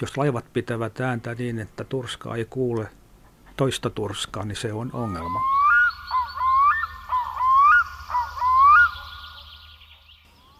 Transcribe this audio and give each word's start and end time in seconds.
jos 0.00 0.16
laivat 0.16 0.52
pitävät 0.52 1.00
ääntä 1.00 1.34
niin, 1.34 1.58
että 1.58 1.84
turskaa 1.84 2.36
ei 2.36 2.44
kuule 2.44 2.88
toista 3.56 3.90
turskaa, 3.90 4.44
niin 4.44 4.56
se 4.56 4.72
on 4.72 4.90
ongelma. 4.92 5.40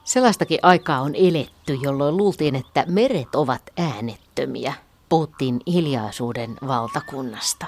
Sellaistakin 0.04 0.58
aikaa 0.62 1.00
on 1.00 1.14
eletty, 1.14 1.74
jolloin 1.74 2.16
luultiin, 2.16 2.54
että 2.54 2.84
meret 2.88 3.34
ovat 3.34 3.62
äänettömiä. 3.78 4.74
Puhuttiin 5.08 5.60
hiljaisuuden 5.66 6.56
valtakunnasta. 6.66 7.66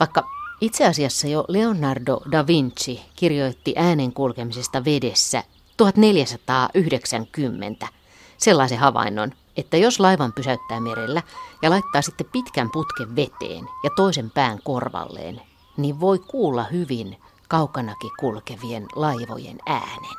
Vaikka 0.00 0.24
itse 0.60 0.86
asiassa 0.86 1.28
jo 1.28 1.44
Leonardo 1.48 2.20
da 2.32 2.46
Vinci 2.46 3.00
kirjoitti 3.16 3.74
äänen 3.76 4.12
kulkemisesta 4.12 4.84
vedessä 4.84 5.44
1490 5.76 7.88
sellaisen 8.36 8.78
havainnon, 8.78 9.32
että 9.60 9.76
jos 9.76 10.00
laivan 10.00 10.32
pysäyttää 10.32 10.80
merellä 10.80 11.22
ja 11.62 11.70
laittaa 11.70 12.02
sitten 12.02 12.26
pitkän 12.32 12.70
putken 12.70 13.16
veteen 13.16 13.68
ja 13.84 13.90
toisen 13.96 14.30
pään 14.30 14.58
korvalleen, 14.64 15.42
niin 15.76 16.00
voi 16.00 16.18
kuulla 16.18 16.64
hyvin 16.64 17.16
kaukanakin 17.48 18.10
kulkevien 18.20 18.86
laivojen 18.94 19.58
äänen. 19.66 20.16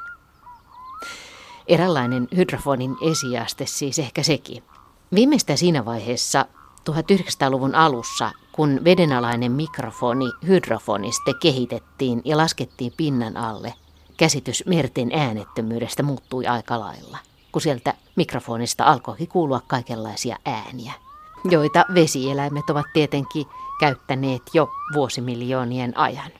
Eräänlainen 1.67 2.27
hydrofonin 2.36 2.95
esiaste 3.02 3.66
siis 3.66 4.00
ehkä 4.00 4.23
sekin. 4.23 4.64
Viimeistä 5.16 5.55
siinä 5.55 5.86
vaiheessa 5.86 6.45
1900-luvun 6.89 7.76
alussa, 7.76 8.31
kun 8.52 8.80
vedenalainen 8.84 9.52
mikrofoni 9.52 10.26
hydrofoniste 10.48 11.34
kehitettiin 11.42 12.22
ja 12.26 12.38
laskettiin 12.38 12.94
pinnan 12.98 13.38
alle, 13.38 13.73
käsitys 14.17 14.64
merten 14.66 15.12
äänettömyydestä 15.14 16.03
muuttui 16.03 16.48
aika 16.48 16.80
lailla, 16.80 17.17
kun 17.52 17.62
sieltä 17.62 17.94
mikrofonista 18.16 18.84
alkoi 18.84 19.28
kuulua 19.30 19.62
kaikenlaisia 19.68 20.38
ääniä, 20.46 20.94
joita 21.50 21.86
vesieläimet 21.94 22.70
ovat 22.70 22.86
tietenkin 22.94 23.45
käyttäneet 23.80 24.42
jo 24.53 24.70
vuosimiljoonien 24.94 25.98
ajan. 25.98 26.31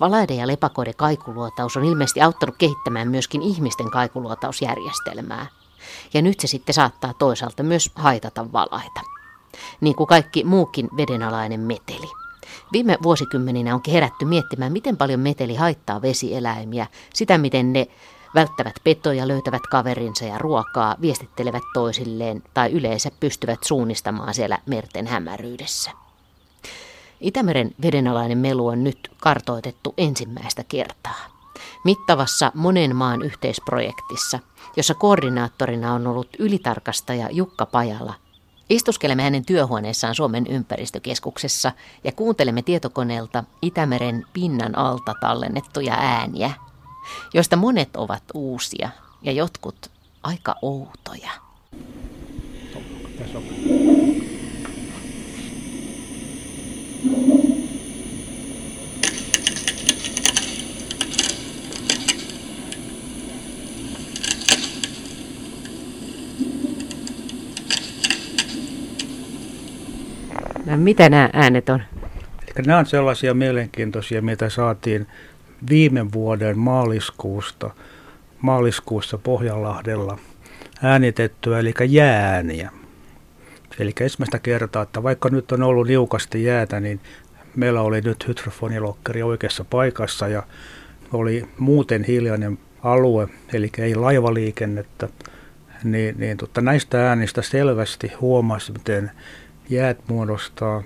Valaiden 0.00 0.36
ja 0.36 0.46
lepakoiden 0.46 0.94
kaikuluotaus 0.96 1.76
on 1.76 1.84
ilmeisesti 1.84 2.20
auttanut 2.20 2.56
kehittämään 2.58 3.08
myöskin 3.08 3.42
ihmisten 3.42 3.90
kaikuluotausjärjestelmää. 3.90 5.46
Ja 6.14 6.22
nyt 6.22 6.40
se 6.40 6.46
sitten 6.46 6.74
saattaa 6.74 7.14
toisaalta 7.14 7.62
myös 7.62 7.90
haitata 7.94 8.52
valaita. 8.52 9.00
Niin 9.80 9.96
kuin 9.96 10.06
kaikki 10.06 10.44
muukin 10.44 10.88
vedenalainen 10.96 11.60
meteli. 11.60 12.10
Viime 12.72 12.98
vuosikymmeninä 13.02 13.74
on 13.74 13.80
herätty 13.92 14.24
miettimään, 14.24 14.72
miten 14.72 14.96
paljon 14.96 15.20
meteli 15.20 15.54
haittaa 15.54 16.02
vesieläimiä, 16.02 16.86
sitä 17.14 17.38
miten 17.38 17.72
ne 17.72 17.86
välttävät 18.34 18.74
petoja, 18.84 19.28
löytävät 19.28 19.62
kaverinsa 19.70 20.24
ja 20.24 20.38
ruokaa, 20.38 20.96
viestittelevät 21.00 21.62
toisilleen 21.74 22.42
tai 22.54 22.72
yleensä 22.72 23.10
pystyvät 23.20 23.64
suunnistamaan 23.64 24.34
siellä 24.34 24.58
merten 24.66 25.06
hämäryydessä. 25.06 25.90
Itämeren 27.20 27.74
vedenalainen 27.82 28.38
melu 28.38 28.66
on 28.66 28.84
nyt 28.84 29.10
kartoitettu 29.20 29.94
ensimmäistä 29.96 30.64
kertaa. 30.64 31.26
Mittavassa 31.84 32.52
monen 32.54 32.96
maan 32.96 33.22
yhteisprojektissa, 33.22 34.38
jossa 34.76 34.94
koordinaattorina 34.94 35.94
on 35.94 36.06
ollut 36.06 36.28
ylitarkastaja 36.38 37.28
Jukka 37.30 37.66
Pajala, 37.66 38.14
Istuskelemme 38.70 39.22
hänen 39.22 39.44
työhuoneessaan 39.44 40.14
Suomen 40.14 40.46
ympäristökeskuksessa 40.46 41.72
ja 42.04 42.12
kuuntelemme 42.12 42.62
tietokoneelta 42.62 43.44
Itämeren 43.62 44.26
pinnan 44.32 44.78
alta 44.78 45.14
tallennettuja 45.20 45.94
ääniä, 45.94 46.50
joista 47.34 47.56
monet 47.56 47.96
ovat 47.96 48.22
uusia 48.34 48.90
ja 49.22 49.32
jotkut 49.32 49.90
aika 50.22 50.54
outoja. 50.62 51.30
No, 70.66 70.76
mitä 70.76 71.08
nämä 71.08 71.30
äänet 71.32 71.68
on? 71.68 71.82
Eli 72.56 72.66
nämä 72.66 72.78
on 72.78 72.86
sellaisia 72.86 73.34
mielenkiintoisia, 73.34 74.22
mitä 74.22 74.50
saatiin 74.50 75.06
viime 75.70 76.12
vuoden 76.12 76.58
maaliskuusta, 76.58 77.70
maaliskuussa 78.40 79.18
Pohjanlahdella 79.18 80.18
äänitettyä, 80.82 81.58
eli 81.58 81.74
jääniä. 81.88 82.70
Eli 83.78 83.92
ensimmäistä 84.00 84.38
kertaa, 84.38 84.82
että 84.82 85.02
vaikka 85.02 85.28
nyt 85.28 85.52
on 85.52 85.62
ollut 85.62 85.86
niukasti 85.86 86.44
jäätä, 86.44 86.80
niin 86.80 87.00
meillä 87.56 87.80
oli 87.80 88.00
nyt 88.00 88.28
hydrofonilokkeri 88.28 89.22
oikeassa 89.22 89.64
paikassa 89.64 90.28
ja 90.28 90.42
oli 91.12 91.48
muuten 91.58 92.04
hiljainen 92.04 92.58
alue, 92.82 93.28
eli 93.52 93.70
ei 93.78 93.94
laivaliikennettä, 93.94 95.08
niin, 95.84 96.14
niin 96.18 96.36
tota, 96.36 96.60
näistä 96.60 97.08
äänistä 97.08 97.42
selvästi 97.42 98.12
huomasi, 98.20 98.72
miten 98.72 99.10
jäät 99.70 99.98
muodostaa, 100.08 100.82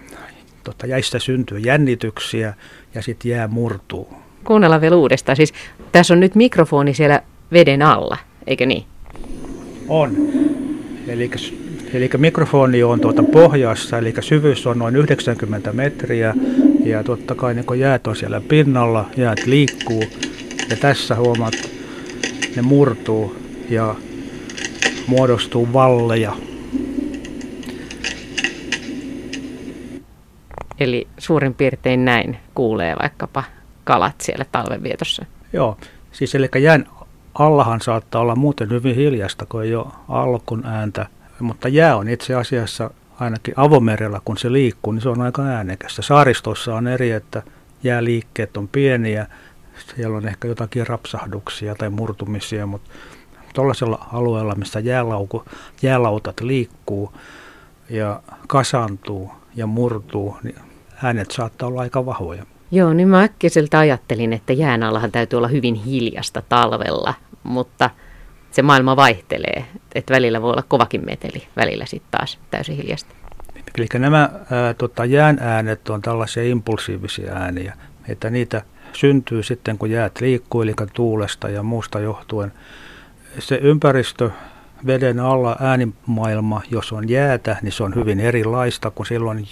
tota, 0.65 0.87
jäistä 0.87 1.19
syntyy 1.19 1.59
jännityksiä 1.59 2.55
ja 2.95 3.03
sitten 3.03 3.31
jää 3.31 3.49
murtuu. 3.49 4.28
Kuunnellaan 4.49 4.81
vielä 4.81 4.97
uudestaan. 4.97 5.37
Siis 5.37 5.53
tässä 5.93 6.15
on 6.15 6.21
nyt 6.21 6.35
mikrofoni 6.35 6.95
siellä 6.95 7.23
veden 7.53 7.83
alla, 7.83 8.17
eikö 8.47 8.67
niin? 8.67 8.85
On. 9.89 10.17
Eli 11.09 11.31
Eli 11.95 12.11
mikrofoni 12.17 12.83
on 12.83 13.01
tuota 13.01 13.23
pohjassa, 13.23 13.99
eli 13.99 14.15
syvyys 14.21 14.67
on 14.67 14.79
noin 14.79 14.97
90 14.97 15.73
metriä 15.73 16.35
ja 16.85 17.05
totta 17.05 17.35
kai 17.35 17.55
niin 17.55 17.81
jäät 17.81 18.07
on 18.07 18.17
siellä 18.17 18.41
pinnalla, 18.41 19.11
jäät 19.17 19.47
liikkuu 19.47 20.05
ja 20.71 20.77
tässä 20.77 21.15
huomaat, 21.15 21.55
ne 22.57 22.63
murtuu 22.63 23.37
ja 23.71 23.95
muodostuu 25.07 25.73
valleja. 25.73 26.33
Eli 30.81 31.09
suurin 31.19 31.55
piirtein 31.55 32.05
näin 32.05 32.37
kuulee 32.55 32.97
vaikkapa 33.03 33.45
kalat 33.89 34.21
siellä 34.21 34.45
talvenvietossa. 34.53 35.27
Joo, 35.53 35.79
siis 36.13 36.35
eli 36.35 36.49
jään 36.61 36.87
allahan 37.35 37.81
saattaa 37.81 38.21
olla 38.21 38.37
muuten 38.37 38.71
hyvin 38.71 38.95
hiljasta, 38.95 39.47
kun 39.47 39.63
ei 39.63 39.75
ole 39.75 39.87
alkun 40.09 40.67
ääntä 40.67 41.07
mutta 41.41 41.69
jää 41.69 41.97
on 41.97 42.09
itse 42.09 42.35
asiassa 42.35 42.91
ainakin 43.21 43.55
avomerellä, 43.57 44.21
kun 44.25 44.39
se 44.39 44.53
liikkuu, 44.53 44.93
niin 44.93 45.03
se 45.03 45.09
on 45.09 45.21
aika 45.21 45.43
äänekästä. 45.43 46.03
Saaristossa 46.03 46.75
on 46.75 46.89
eri, 46.89 47.11
että 47.11 47.43
jääliikkeet 47.83 48.57
on 48.57 48.69
pieniä, 48.69 49.27
siellä 49.97 50.17
on 50.17 50.29
ehkä 50.29 50.49
jotakin 50.49 50.87
rapsahduksia 50.87 51.75
tai 51.75 51.91
murtumisia, 51.91 52.67
mutta 52.67 52.91
tuollaisella 53.55 54.09
alueella, 54.13 54.55
missä 54.55 54.81
jäälauku, 54.81 55.45
jäälautat 55.83 56.41
liikkuu 56.41 57.13
ja 57.91 58.23
kasantuu 58.47 59.31
ja 59.57 59.67
murtuu, 59.67 60.37
niin 60.43 60.57
äänet 61.03 61.31
saattaa 61.31 61.69
olla 61.69 61.81
aika 61.81 62.07
vahvoja. 62.07 62.47
Joo, 62.71 62.93
niin 62.93 63.09
mä 63.09 63.23
äkkiseltä 63.23 63.79
ajattelin, 63.79 64.33
että 64.33 64.53
jään 64.53 64.83
allahan 64.83 65.13
täytyy 65.13 65.37
olla 65.37 65.49
hyvin 65.49 65.75
hiljasta 65.75 66.43
talvella, 66.49 67.15
mutta– 67.43 67.91
se 68.51 68.63
maailma 68.63 68.97
vaihtelee, 68.97 69.65
että 69.95 70.15
välillä 70.15 70.43
voi 70.43 70.51
olla 70.51 70.65
kovakin 70.69 71.05
meteli, 71.05 71.49
välillä 71.57 71.87
sitten 71.87 72.11
taas 72.11 72.39
täysin 72.51 72.77
hiljasta. 72.77 73.15
Eli 73.79 73.87
nämä 73.99 74.31
ää, 74.51 74.75
tota, 74.75 75.05
jään 75.05 75.39
äänet 75.41 75.89
on 75.89 76.03
tällaisia 76.03 76.43
impulsiivisia 76.43 77.33
ääniä, 77.33 77.77
että 78.09 78.31
niitä 78.31 78.63
syntyy 78.93 79.43
sitten 79.43 79.79
kun 79.79 79.91
jäät 79.91 80.21
liikkuu, 80.21 80.63
eli 80.63 80.75
tuulesta 80.95 81.49
ja 81.49 81.63
muusta 81.63 82.01
johtuen. 82.01 82.53
Se 83.39 83.55
ympäristö, 83.63 84.31
veden 84.87 85.21
alla 85.21 85.57
äänimaailma, 85.61 86.63
jos 86.71 86.93
on 86.93 87.09
jäätä, 87.09 87.57
niin 87.63 87.73
se 87.73 87.83
on 87.83 87.95
hyvin 87.95 88.21
erilaista 88.21 88.91
kuin 88.91 89.07
silloin, 89.07 89.47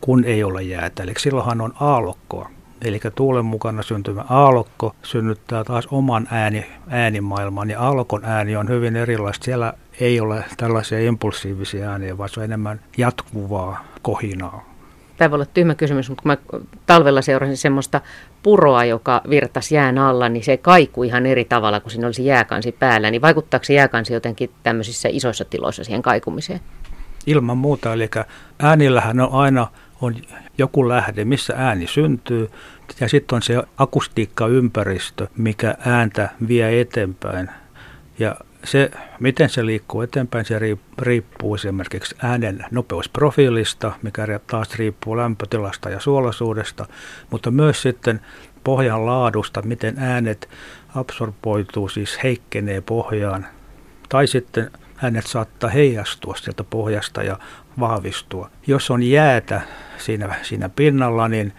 kun 0.00 0.24
ei 0.24 0.44
ole 0.44 0.62
jäätä. 0.62 1.02
Eli 1.02 1.12
silloinhan 1.18 1.60
on 1.60 1.72
aallokkoa. 1.80 2.50
Eli 2.84 3.00
tuulen 3.14 3.44
mukana 3.44 3.82
syntymä 3.82 4.24
aallokko 4.28 4.94
synnyttää 5.02 5.64
taas 5.64 5.86
oman 5.90 6.28
ääni, 6.30 6.66
äänimaailman 6.88 7.70
ja 7.70 7.80
aallokon 7.80 8.24
ääni 8.24 8.56
on 8.56 8.68
hyvin 8.68 8.96
erilaista. 8.96 9.44
Siellä 9.44 9.72
ei 10.00 10.20
ole 10.20 10.44
tällaisia 10.56 11.00
impulsiivisia 11.00 11.90
ääniä, 11.90 12.18
vaan 12.18 12.28
se 12.28 12.40
on 12.40 12.44
enemmän 12.44 12.80
jatkuvaa 12.96 13.84
kohinaa. 14.02 14.64
Tämä 15.16 15.30
voi 15.30 15.36
olla 15.36 15.46
tyhmä 15.46 15.74
kysymys, 15.74 16.08
mutta 16.08 16.22
kun 16.22 16.30
mä 16.30 16.36
talvella 16.86 17.22
seurasin 17.22 17.56
semmoista 17.56 18.00
puroa, 18.44 18.84
joka 18.84 19.20
virtasi 19.30 19.74
jään 19.74 19.98
alla, 19.98 20.28
niin 20.28 20.44
se 20.44 20.56
kaikui 20.56 21.06
ihan 21.06 21.26
eri 21.26 21.44
tavalla 21.44 21.80
kuin 21.80 21.90
siinä 21.90 22.06
olisi 22.06 22.26
jääkansi 22.26 22.72
päällä. 22.72 23.10
Niin 23.10 23.22
vaikuttaako 23.22 23.64
se 23.64 23.74
jääkansi 23.74 24.12
jotenkin 24.12 24.50
tämmöisissä 24.62 25.08
isoissa 25.12 25.44
tiloissa 25.44 25.84
siihen 25.84 26.02
kaikumiseen? 26.02 26.60
Ilman 27.26 27.58
muuta, 27.58 27.92
eli 27.92 28.10
äänillähän 28.58 29.20
on 29.20 29.32
aina 29.32 29.66
on 30.00 30.16
joku 30.58 30.88
lähde, 30.88 31.24
missä 31.24 31.54
ääni 31.56 31.86
syntyy, 31.86 32.50
ja 33.00 33.08
sitten 33.08 33.36
on 33.36 33.42
se 33.42 33.62
akustiikkaympäristö, 33.78 35.26
mikä 35.36 35.74
ääntä 35.86 36.28
vie 36.48 36.80
eteenpäin. 36.80 37.50
Ja 38.18 38.36
se, 38.64 38.90
miten 39.20 39.48
se 39.48 39.66
liikkuu 39.66 40.02
eteenpäin, 40.02 40.44
se 40.44 40.60
riippuu 40.98 41.54
esimerkiksi 41.54 42.14
äänen 42.22 42.64
nopeusprofiilista, 42.70 43.92
mikä 44.02 44.40
taas 44.46 44.74
riippuu 44.74 45.16
lämpötilasta 45.16 45.90
ja 45.90 46.00
suolaisuudesta, 46.00 46.86
mutta 47.30 47.50
myös 47.50 47.82
sitten 47.82 48.20
pohjan 48.64 49.06
laadusta, 49.06 49.62
miten 49.62 49.98
äänet 49.98 50.48
absorboituu, 50.94 51.88
siis 51.88 52.18
heikkenee 52.22 52.80
pohjaan, 52.80 53.46
tai 54.08 54.26
sitten 54.26 54.70
äänet 55.02 55.26
saattaa 55.26 55.70
heijastua 55.70 56.34
sieltä 56.36 56.64
pohjasta 56.64 57.22
ja 57.22 57.38
vahvistua. 57.80 58.50
Jos 58.66 58.90
on 58.90 59.02
jäätä 59.02 59.60
siinä, 59.98 60.34
siinä 60.42 60.68
pinnalla, 60.68 61.28
niin, 61.28 61.52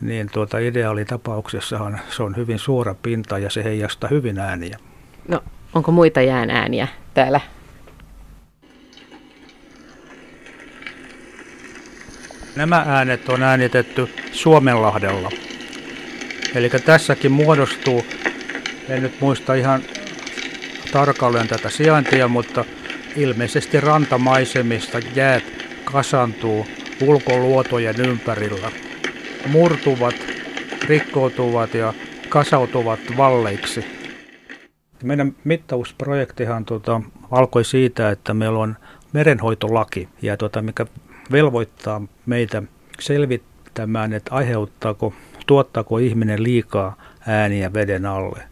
niin 0.00 0.30
tuota 0.32 0.58
ideaalitapauksessahan 0.58 2.00
se 2.10 2.22
on 2.22 2.36
hyvin 2.36 2.58
suora 2.58 2.94
pinta 3.02 3.38
ja 3.38 3.50
se 3.50 3.64
heijastaa 3.64 4.10
hyvin 4.10 4.38
ääniä. 4.38 4.78
No, 5.28 5.40
onko 5.74 5.92
muita 5.92 6.22
jään 6.22 6.50
ääniä 6.50 6.88
täällä? 7.14 7.40
Nämä 12.56 12.84
äänet 12.88 13.28
on 13.28 13.42
äänitetty 13.42 14.14
Suomenlahdella. 14.32 15.30
Eli 16.54 16.70
tässäkin 16.70 17.32
muodostuu, 17.32 18.06
en 18.88 19.02
nyt 19.02 19.20
muista 19.20 19.54
ihan 19.54 19.82
tarkalleen 20.92 21.48
tätä 21.48 21.70
sijaintia, 21.70 22.28
mutta 22.28 22.64
ilmeisesti 23.16 23.80
rantamaisemista 23.80 24.98
jäät 25.14 25.44
kasantuu 25.84 26.66
ulkoluotojen 27.00 28.00
ympärillä. 28.00 28.70
Murtuvat, 29.46 30.14
rikkoutuvat 30.88 31.74
ja 31.74 31.94
kasautuvat 32.28 33.00
valleiksi. 33.16 34.03
Meidän 35.04 35.34
mittausprojektihan 35.44 36.64
tuota, 36.64 37.00
alkoi 37.30 37.64
siitä, 37.64 38.10
että 38.10 38.34
meillä 38.34 38.58
on 38.58 38.76
merenhoitolaki, 39.12 40.08
ja 40.22 40.36
tuota, 40.36 40.62
mikä 40.62 40.86
velvoittaa 41.32 42.02
meitä 42.26 42.62
selvittämään, 43.00 44.12
että 44.12 44.34
aiheuttaako, 44.34 45.14
tuottaako 45.46 45.98
ihminen 45.98 46.42
liikaa 46.42 46.96
ääniä 47.26 47.72
veden 47.72 48.06
alle. 48.06 48.42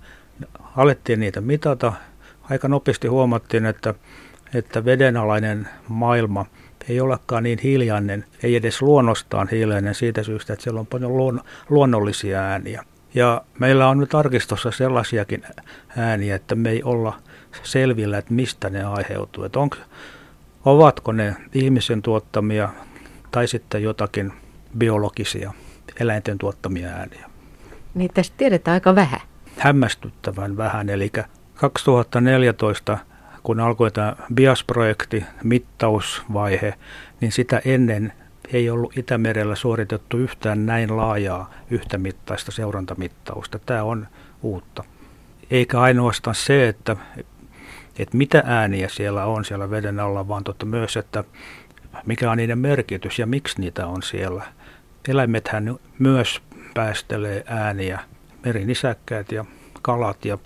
Alettiin 0.76 1.20
niitä 1.20 1.40
mitata. 1.40 1.92
Aika 2.50 2.68
nopeasti 2.68 3.08
huomattiin, 3.08 3.66
että, 3.66 3.94
että 4.54 4.84
vedenalainen 4.84 5.68
maailma 5.88 6.46
ei 6.88 7.00
olekaan 7.00 7.42
niin 7.42 7.58
hiljainen, 7.62 8.24
ei 8.42 8.56
edes 8.56 8.82
luonnostaan 8.82 9.48
hiljainen 9.48 9.94
siitä 9.94 10.22
syystä, 10.22 10.52
että 10.52 10.62
siellä 10.62 10.80
on 10.80 10.86
paljon 10.86 11.16
luon, 11.16 11.40
luonnollisia 11.68 12.40
ääniä. 12.40 12.84
Ja 13.14 13.42
meillä 13.58 13.88
on 13.88 13.98
nyt 13.98 14.14
arkistossa 14.14 14.70
sellaisiakin 14.70 15.42
ääniä, 15.96 16.34
että 16.34 16.54
me 16.54 16.70
ei 16.70 16.82
olla 16.82 17.18
selvillä, 17.62 18.18
että 18.18 18.34
mistä 18.34 18.70
ne 18.70 18.84
aiheutuu. 18.84 19.44
Että 19.44 19.60
onko, 19.60 19.76
ovatko 20.64 21.12
ne 21.12 21.36
ihmisen 21.54 22.02
tuottamia 22.02 22.68
tai 23.30 23.48
sitten 23.48 23.82
jotakin 23.82 24.32
biologisia 24.78 25.52
eläinten 26.00 26.38
tuottamia 26.38 26.88
ääniä. 26.88 27.30
Niin 27.94 28.10
tästä 28.14 28.34
tiedetään 28.36 28.74
aika 28.74 28.94
vähän. 28.94 29.20
Hämmästyttävän 29.58 30.56
vähän. 30.56 30.88
Eli 30.88 31.12
2014, 31.54 32.98
kun 33.42 33.60
alkoi 33.60 33.90
tämä 33.90 34.16
BIAS-projekti, 34.34 35.24
mittausvaihe, 35.42 36.74
niin 37.20 37.32
sitä 37.32 37.62
ennen 37.64 38.12
ei 38.52 38.70
ollut 38.70 38.96
Itämerellä 38.96 39.54
suoritettu 39.54 40.18
yhtään 40.18 40.66
näin 40.66 40.96
laajaa 40.96 41.50
yhtämittaista 41.70 42.52
seurantamittausta. 42.52 43.58
Tämä 43.58 43.82
on 43.82 44.06
uutta. 44.42 44.84
Eikä 45.50 45.80
ainoastaan 45.80 46.34
se, 46.34 46.68
että, 46.68 46.96
että 47.98 48.16
mitä 48.16 48.42
ääniä 48.46 48.88
siellä 48.88 49.24
on 49.24 49.44
siellä 49.44 49.70
veden 49.70 50.00
alla, 50.00 50.28
vaan 50.28 50.44
totta 50.44 50.66
myös, 50.66 50.96
että 50.96 51.24
mikä 52.06 52.30
on 52.30 52.36
niiden 52.36 52.58
merkitys 52.58 53.18
ja 53.18 53.26
miksi 53.26 53.60
niitä 53.60 53.86
on 53.86 54.02
siellä. 54.02 54.44
Eläimethän 55.08 55.76
myös 55.98 56.42
päästelee 56.74 57.44
ääniä, 57.46 58.00
merinisäkkäät 58.44 59.32
ja 59.32 59.44
kalat, 59.82 60.24
ja, 60.24 60.38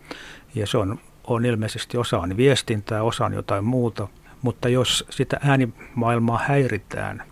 ja 0.55 0.67
se 0.67 0.79
on, 0.79 1.01
on 1.25 1.45
ilmeisesti 1.45 1.97
osaan 1.97 2.37
viestintää, 2.37 3.03
osaan 3.03 3.33
jotain 3.33 3.65
muuta. 3.65 4.09
Mutta 4.43 4.69
jos 4.69 5.07
sitä 5.11 5.41
äänimaailmaa 5.43 6.41
häiritään, 6.49 7.23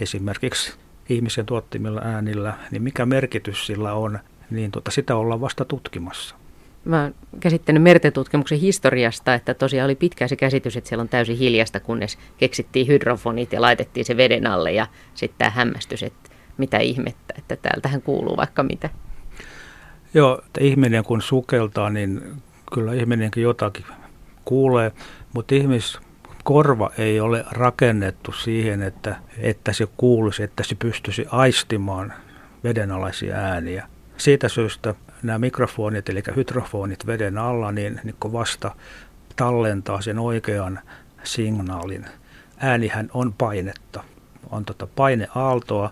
esimerkiksi 0.00 0.72
ihmisen 1.08 1.46
tuottimilla 1.46 2.00
äänillä, 2.04 2.54
niin 2.70 2.82
mikä 2.82 3.06
merkitys 3.06 3.66
sillä 3.66 3.92
on, 3.92 4.18
niin 4.50 4.70
tota, 4.70 4.90
sitä 4.90 5.16
ollaan 5.16 5.40
vasta 5.40 5.64
tutkimassa. 5.64 6.34
Mä 6.84 7.02
oon 7.02 7.14
käsittänyt 7.40 7.82
mertetutkimuksen 7.82 8.58
historiasta, 8.58 9.34
että 9.34 9.54
tosiaan 9.54 9.84
oli 9.84 9.94
pitkä 9.94 10.28
se 10.28 10.36
käsitys, 10.36 10.76
että 10.76 10.88
siellä 10.88 11.02
on 11.02 11.08
täysin 11.08 11.36
hiljasta, 11.36 11.80
kunnes 11.80 12.18
keksittiin 12.38 12.88
hydrofonit 12.88 13.52
ja 13.52 13.60
laitettiin 13.60 14.04
se 14.04 14.16
veden 14.16 14.46
alle 14.46 14.72
ja 14.72 14.86
sitten 15.14 15.38
tämä 15.38 15.50
hämmästys, 15.50 16.02
että 16.02 16.30
mitä 16.58 16.78
ihmettä, 16.78 17.34
että 17.38 17.56
täältähän 17.56 18.02
kuuluu 18.02 18.36
vaikka 18.36 18.62
mitä. 18.62 18.90
Joo, 20.14 20.42
että 20.46 20.60
ihminen 20.64 21.04
kun 21.04 21.22
sukeltaa, 21.22 21.90
niin 21.90 22.22
kyllä 22.74 22.94
ihminenkin 22.94 23.42
jotakin 23.42 23.84
kuulee, 24.44 24.92
mutta 25.32 25.54
ihmis, 25.54 25.98
korva 26.44 26.90
ei 26.98 27.20
ole 27.20 27.44
rakennettu 27.50 28.32
siihen, 28.32 28.82
että, 28.82 29.16
että 29.38 29.72
se 29.72 29.88
kuulisi, 29.96 30.42
että 30.42 30.62
se 30.62 30.74
pystyisi 30.74 31.26
aistimaan 31.30 32.12
vedenalaisia 32.64 33.36
ääniä. 33.36 33.88
Siitä 34.16 34.48
syystä 34.48 34.94
nämä 35.22 35.38
mikrofonit, 35.38 36.08
eli 36.08 36.22
hydrofonit 36.36 37.06
veden 37.06 37.38
alla, 37.38 37.72
niin, 37.72 38.00
niin 38.04 38.16
vasta 38.32 38.74
tallentaa 39.36 40.00
sen 40.00 40.18
oikean 40.18 40.80
signaalin. 41.22 42.06
Äänihän 42.58 43.10
on 43.14 43.32
painetta. 43.32 44.04
On 44.50 44.64
tota 44.64 44.86
paineaaltoa, 44.86 45.90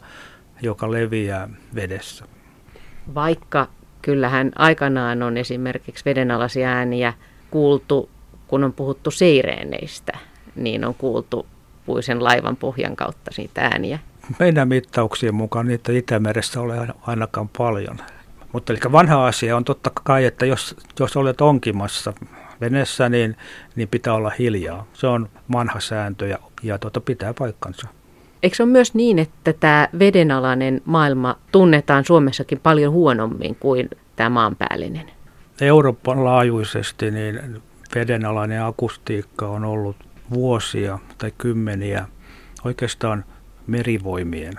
joka 0.62 0.92
leviää 0.92 1.48
vedessä. 1.74 2.24
Vaikka 3.14 3.68
kyllähän 4.02 4.52
aikanaan 4.56 5.22
on 5.22 5.36
esimerkiksi 5.36 6.04
vedenalaisia 6.04 6.68
ääniä 6.68 7.12
kuultu, 7.50 8.10
kun 8.46 8.64
on 8.64 8.72
puhuttu 8.72 9.10
seireeneistä– 9.10 10.12
niin 10.56 10.84
on 10.84 10.94
kuultu 10.94 11.46
puisen 11.86 12.24
laivan 12.24 12.56
pohjan 12.56 12.96
kautta 12.96 13.30
siitä 13.30 13.60
ääniä. 13.60 13.98
Meidän 14.38 14.68
mittauksien 14.68 15.34
mukaan 15.34 15.66
niitä 15.66 15.92
Itämeressä 15.92 16.60
ole 16.60 16.88
ainakaan 17.06 17.48
paljon. 17.58 17.98
Mutta 18.52 18.72
eli 18.72 18.80
vanha 18.92 19.26
asia 19.26 19.56
on 19.56 19.64
totta 19.64 19.90
kai, 20.04 20.24
että 20.24 20.46
jos, 20.46 20.76
jos 21.00 21.16
olet 21.16 21.40
onkimassa 21.40 22.12
veneessä, 22.60 23.08
niin, 23.08 23.36
niin 23.76 23.88
pitää 23.88 24.14
olla 24.14 24.32
hiljaa. 24.38 24.86
Se 24.92 25.06
on 25.06 25.28
vanha 25.52 25.80
sääntö 25.80 26.26
ja, 26.26 26.38
ja 26.62 26.78
tuota, 26.78 27.00
pitää 27.00 27.34
paikkansa. 27.38 27.88
Eikö 28.42 28.56
se 28.56 28.62
ole 28.62 28.70
myös 28.72 28.94
niin, 28.94 29.18
että 29.18 29.52
tämä 29.52 29.88
vedenalainen 29.98 30.82
maailma 30.84 31.36
tunnetaan 31.52 32.04
Suomessakin 32.04 32.60
paljon 32.60 32.92
huonommin 32.92 33.56
kuin 33.60 33.90
tämä 34.16 34.28
maanpäällinen? 34.28 35.10
Euroopan 35.60 36.24
laajuisesti 36.24 37.10
niin 37.10 37.62
vedenalainen 37.94 38.64
akustiikka 38.64 39.48
on 39.48 39.64
ollut 39.64 39.96
vuosia 40.32 40.98
tai 41.18 41.32
kymmeniä 41.38 42.06
oikeastaan 42.64 43.24
merivoimien 43.66 44.54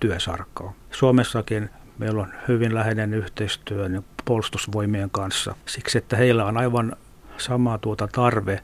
työsarkaa. 0.00 0.72
Suomessakin 0.90 1.70
meillä 1.98 2.22
on 2.22 2.32
hyvin 2.48 2.74
läheinen 2.74 3.14
yhteistyö 3.14 3.88
niin 3.88 4.04
puolustusvoimien 4.24 5.10
kanssa 5.10 5.54
siksi, 5.66 5.98
että 5.98 6.16
heillä 6.16 6.44
on 6.44 6.56
aivan 6.56 6.96
sama 7.38 7.78
tuota 7.78 8.08
tarve 8.12 8.62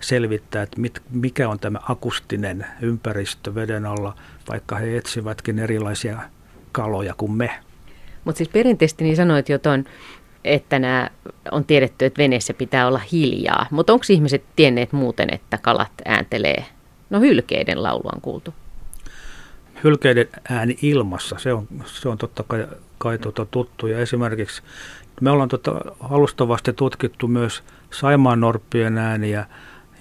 selvittää, 0.00 0.62
että 0.62 0.80
mit, 0.80 1.02
mikä 1.10 1.48
on 1.48 1.58
tämä 1.58 1.78
akustinen 1.88 2.66
ympäristö 2.80 3.54
veden 3.54 3.86
alla, 3.86 4.16
vaikka 4.48 4.76
he 4.76 4.96
etsivätkin 4.96 5.58
erilaisia 5.58 6.18
kaloja 6.72 7.14
kuin 7.16 7.32
me. 7.32 7.50
Mutta 8.24 8.38
siis 8.38 8.48
perinteisesti 8.48 9.04
niin 9.04 9.16
sanoit 9.16 9.48
jo 9.48 9.58
tuon 9.58 9.84
että 10.44 10.78
nämä 10.78 11.10
on 11.50 11.64
tiedetty, 11.64 12.04
että 12.04 12.22
veneessä 12.22 12.54
pitää 12.54 12.86
olla 12.86 13.00
hiljaa. 13.12 13.66
Mutta 13.70 13.92
onko 13.92 14.04
ihmiset 14.08 14.44
tienneet 14.56 14.92
muuten, 14.92 15.28
että 15.34 15.58
kalat 15.58 15.92
ääntelee? 16.04 16.64
No 17.10 17.20
hylkeiden 17.20 17.82
laulu 17.82 18.08
on 18.14 18.20
kuultu. 18.20 18.54
Hylkeiden 19.84 20.28
ääni 20.50 20.76
ilmassa, 20.82 21.36
se 21.38 21.52
on, 21.52 21.68
se 21.84 22.08
on 22.08 22.18
totta 22.18 22.42
kai, 22.42 22.66
kai 22.98 23.18
tuota 23.18 23.46
tuttu. 23.46 23.86
Ja 23.86 23.98
esimerkiksi 23.98 24.62
me 25.20 25.30
ollaan 25.30 25.48
tuota 25.48 25.80
alustavasti 26.00 26.72
tutkittu 26.72 27.28
myös 27.28 27.62
Saimaan 27.90 28.40
norppien 28.40 28.98
ääniä 28.98 29.46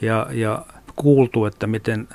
ja, 0.01 0.27
ja 0.31 0.65
kuultu, 0.95 1.45
että 1.45 1.67
miten 1.67 2.07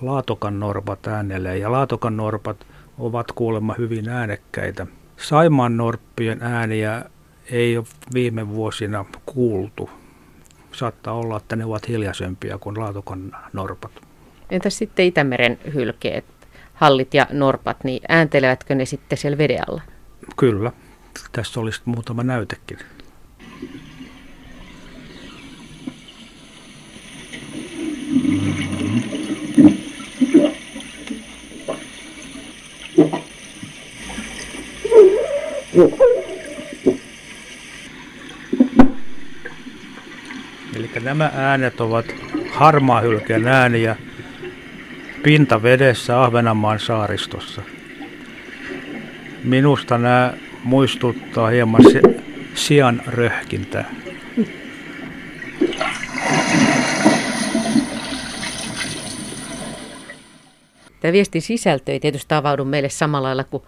laatokan 0.00 0.60
norpat 0.60 1.06
äänelee. 1.06 1.58
Ja 1.58 1.72
laatokan 1.72 2.16
norpat 2.16 2.66
ovat 2.98 3.32
kuulemma 3.32 3.74
hyvin 3.78 4.08
äänekkäitä. 4.08 4.86
Saimaan 5.16 5.76
norppien 5.76 6.42
ääniä 6.42 7.04
ei 7.50 7.76
ole 7.76 7.86
viime 8.14 8.48
vuosina 8.48 9.04
kuultu. 9.26 9.90
Saattaa 10.72 11.14
olla, 11.14 11.36
että 11.36 11.56
ne 11.56 11.64
ovat 11.64 11.88
hiljaisempia 11.88 12.58
kuin 12.58 12.80
laatukon 12.80 13.32
norpat. 13.52 13.92
Entä 14.50 14.70
sitten 14.70 15.06
Itämeren 15.06 15.58
hylkeet, 15.74 16.24
hallit 16.74 17.14
ja 17.14 17.26
norpat, 17.30 17.84
niin 17.84 18.02
ääntelevätkö 18.08 18.74
ne 18.74 18.84
sitten 18.84 19.18
siellä 19.18 19.38
veden 19.38 19.68
alla? 19.68 19.82
Kyllä. 20.36 20.72
Tässä 21.32 21.60
olisi 21.60 21.82
muutama 21.84 22.22
näytekin. 22.22 22.78
Joo. 35.74 36.23
Eli 40.84 41.04
nämä 41.04 41.30
äänet 41.34 41.80
ovat 41.80 42.06
harmaahylkeen 42.50 43.48
ääniä 43.48 43.96
pintavedessä 45.22 46.22
Ahvenanmaan 46.22 46.80
saaristossa. 46.80 47.62
Minusta 49.44 49.98
nämä 49.98 50.32
muistuttaa 50.64 51.48
hieman 51.48 51.82
sian 52.54 53.02
röhkintää. 53.06 53.94
Tämä 61.00 61.12
viestin 61.12 61.42
sisältö 61.42 61.92
ei 61.92 62.00
tietysti 62.00 62.34
avaudu 62.34 62.64
meille 62.64 62.88
samalla 62.88 63.26
lailla 63.26 63.44
kuin 63.44 63.62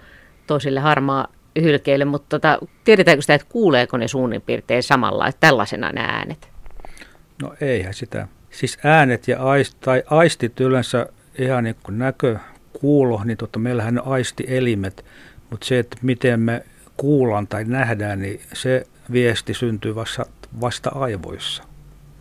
toisille 0.46 0.80
harmaa 0.80 1.28
hylkeille, 1.62 2.04
mutta 2.04 2.28
tota, 2.28 2.58
tiedetäänkö 2.84 3.22
sitä, 3.22 3.34
että 3.34 3.46
kuuleeko 3.50 3.96
ne 3.96 4.08
suunnin 4.08 4.42
piirtein 4.42 4.82
samalla, 4.82 5.28
että 5.28 5.40
tällaisena 5.40 5.92
nämä 5.92 6.06
äänet? 6.06 6.55
No 7.42 7.54
eihän 7.60 7.94
sitä. 7.94 8.28
Siis 8.50 8.78
äänet 8.84 9.28
ja 9.28 9.42
aist, 9.42 9.76
tai 9.80 10.02
aistit 10.06 10.60
yleensä 10.60 11.06
ihan 11.38 11.64
niin 11.64 11.76
kuin 11.82 11.98
näkö, 11.98 12.38
kuulo, 12.80 13.24
niin 13.24 13.38
totta, 13.38 13.58
meillähän 13.58 13.98
on 13.98 14.06
aistielimet, 14.06 15.04
mutta 15.50 15.66
se, 15.66 15.78
että 15.78 15.96
miten 16.02 16.40
me 16.40 16.64
kuullaan 16.96 17.46
tai 17.46 17.64
nähdään, 17.64 18.20
niin 18.20 18.40
se 18.52 18.86
viesti 19.12 19.54
syntyy 19.54 19.94
vasta, 19.94 20.26
vasta 20.60 20.90
aivoissa. 20.94 21.62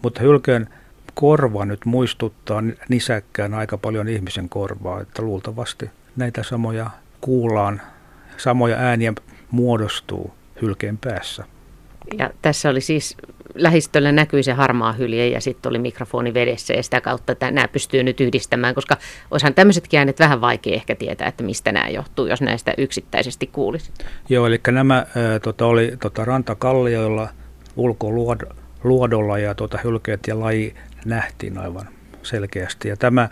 Mutta 0.01 0.21
hylkeen 0.21 0.69
korva 1.13 1.65
nyt 1.65 1.85
muistuttaa 1.85 2.63
nisäkkään 2.89 3.53
aika 3.53 3.77
paljon 3.77 4.07
ihmisen 4.07 4.49
korvaa, 4.49 5.01
että 5.01 5.21
luultavasti 5.21 5.89
näitä 6.15 6.43
samoja 6.43 6.89
kuullaan, 7.21 7.81
samoja 8.37 8.77
ääniä 8.77 9.13
muodostuu 9.51 10.33
hylkeen 10.61 10.97
päässä. 10.97 11.45
Ja 12.17 12.29
tässä 12.41 12.69
oli 12.69 12.81
siis 12.81 13.17
lähistöllä 13.55 14.11
näkyi 14.11 14.43
se 14.43 14.53
harmaa 14.53 14.93
hylje 14.93 15.27
ja 15.27 15.41
sitten 15.41 15.69
oli 15.69 15.79
mikrofoni 15.79 16.33
vedessä 16.33 16.73
ja 16.73 16.83
sitä 16.83 17.01
kautta 17.01 17.35
nämä 17.41 17.67
pystyy 17.67 18.03
nyt 18.03 18.21
yhdistämään, 18.21 18.75
koska 18.75 18.97
olisihan 19.31 19.53
tämmöisetkin 19.53 19.97
äänet 19.97 20.19
vähän 20.19 20.41
vaikea 20.41 20.73
ehkä 20.73 20.95
tietää, 20.95 21.27
että 21.27 21.43
mistä 21.43 21.71
nämä 21.71 21.89
johtuu, 21.89 22.25
jos 22.25 22.41
näistä 22.41 22.73
yksittäisesti 22.77 23.47
kuulisi. 23.47 23.91
Joo, 24.29 24.47
eli 24.47 24.59
nämä 24.71 24.97
ä, 24.97 25.39
tota, 25.39 25.65
oli 25.65 25.93
tota, 25.99 26.25
rantakallioilla 26.25 27.29
ulkoluodolla 27.75 29.39
ja 29.39 29.55
tota, 29.55 29.79
hylkeet 29.83 30.27
ja 30.27 30.39
laji 30.39 30.75
nähtiin 31.05 31.57
aivan 31.57 31.87
selkeästi. 32.23 32.87
Ja 32.87 32.97
tämä 32.97 33.29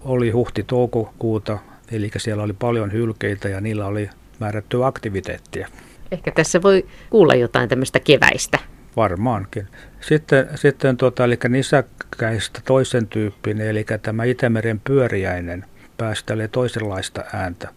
oli 0.00 0.30
huhti-toukokuuta, 0.30 1.58
eli 1.92 2.10
siellä 2.16 2.42
oli 2.42 2.52
paljon 2.52 2.92
hylkeitä 2.92 3.48
ja 3.48 3.60
niillä 3.60 3.86
oli 3.86 4.10
määrätty 4.38 4.84
aktiviteettia. 4.84 5.68
Ehkä 6.12 6.30
tässä 6.30 6.62
voi 6.62 6.86
kuulla 7.10 7.34
jotain 7.34 7.68
tämmöistä 7.68 8.00
keväistä. 8.00 8.58
Varmaankin. 8.96 9.68
Sitten, 10.00 10.48
sitten 10.54 10.96
tota, 10.96 11.24
eli 11.24 11.38
nisäkkäistä 11.48 12.60
toisen 12.64 13.06
tyyppinen, 13.06 13.68
eli 13.68 13.86
tämä 14.02 14.24
Itämeren 14.24 14.80
pyöriäinen 14.80 15.64
päästelee 15.96 16.48
toisenlaista 16.48 17.24
ääntä. 17.32 17.68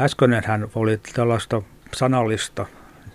Äskeinen 0.00 0.42
hän 0.46 0.68
oli 0.74 1.00
tällaista 1.14 1.62
sanallista, 1.94 2.66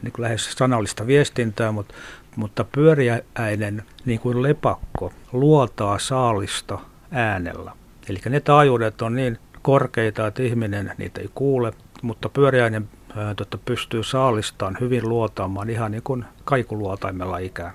niin 0.01 0.11
kuin 0.11 0.23
lähes 0.23 0.51
sanallista 0.51 1.07
viestintää, 1.07 1.71
mutta, 1.71 1.93
mutta 2.35 2.63
pyöriäinen, 2.63 3.83
niin 4.05 4.19
kuin 4.19 4.43
lepakko, 4.43 5.13
luotaa 5.31 5.99
saalista 5.99 6.79
äänellä. 7.11 7.71
Eli 8.09 8.19
ne 8.29 8.39
taajuudet 8.39 9.01
on 9.01 9.15
niin 9.15 9.37
korkeita, 9.61 10.27
että 10.27 10.43
ihminen 10.43 10.91
niitä 10.97 11.21
ei 11.21 11.29
kuule, 11.35 11.73
mutta 12.01 12.29
pyöriäinen 12.29 12.89
totta, 13.35 13.57
pystyy 13.57 14.03
saalistaan 14.03 14.77
hyvin 14.79 15.09
luotaamaan 15.09 15.69
ihan 15.69 15.91
niin 15.91 16.03
kuin 16.03 16.25
kaikuluotaimella 16.43 17.37
ikään. 17.37 17.73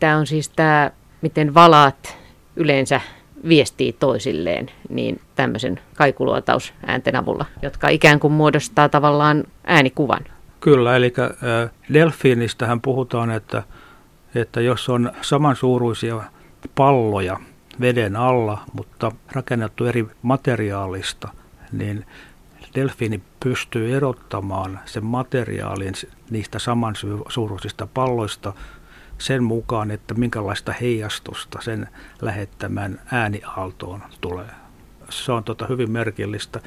Tämä 0.00 0.16
on 0.16 0.26
siis 0.26 0.48
tämä, 0.48 0.90
miten 1.22 1.54
valaat 1.54 2.18
yleensä 2.56 3.00
viestii 3.48 3.92
toisilleen, 3.92 4.70
niin 4.88 5.20
tämmöisen 5.34 5.80
kaikuluotausäänten 5.94 7.16
avulla, 7.16 7.46
jotka 7.62 7.88
ikään 7.88 8.20
kuin 8.20 8.32
muodostaa 8.32 8.88
tavallaan 8.88 9.44
äänikuvan. 9.66 10.24
Kyllä, 10.60 10.96
eli 10.96 11.12
delfiinistähän 11.92 12.80
puhutaan, 12.80 13.30
että, 13.30 13.62
että 14.34 14.60
jos 14.60 14.88
on 14.88 15.12
samansuuruisia 15.20 16.22
palloja 16.74 17.40
veden 17.80 18.16
alla, 18.16 18.58
mutta 18.72 19.12
rakennettu 19.32 19.84
eri 19.84 20.06
materiaalista, 20.22 21.28
niin 21.72 22.06
delfiini 22.74 23.22
pystyy 23.40 23.96
erottamaan 23.96 24.80
sen 24.84 25.04
materiaalin 25.04 25.94
niistä 26.30 26.58
samansuuruisista 26.58 27.86
palloista 27.86 28.52
sen 29.18 29.44
mukaan, 29.44 29.90
että 29.90 30.14
minkälaista 30.14 30.74
heijastusta 30.80 31.60
sen 31.62 31.88
lähettämän 32.22 33.00
ääniaaltoon 33.12 34.02
tulee. 34.20 34.50
Se 35.10 35.32
on 35.32 35.44
tota 35.44 35.66
hyvin 35.66 35.90
merkillistä 35.90 36.60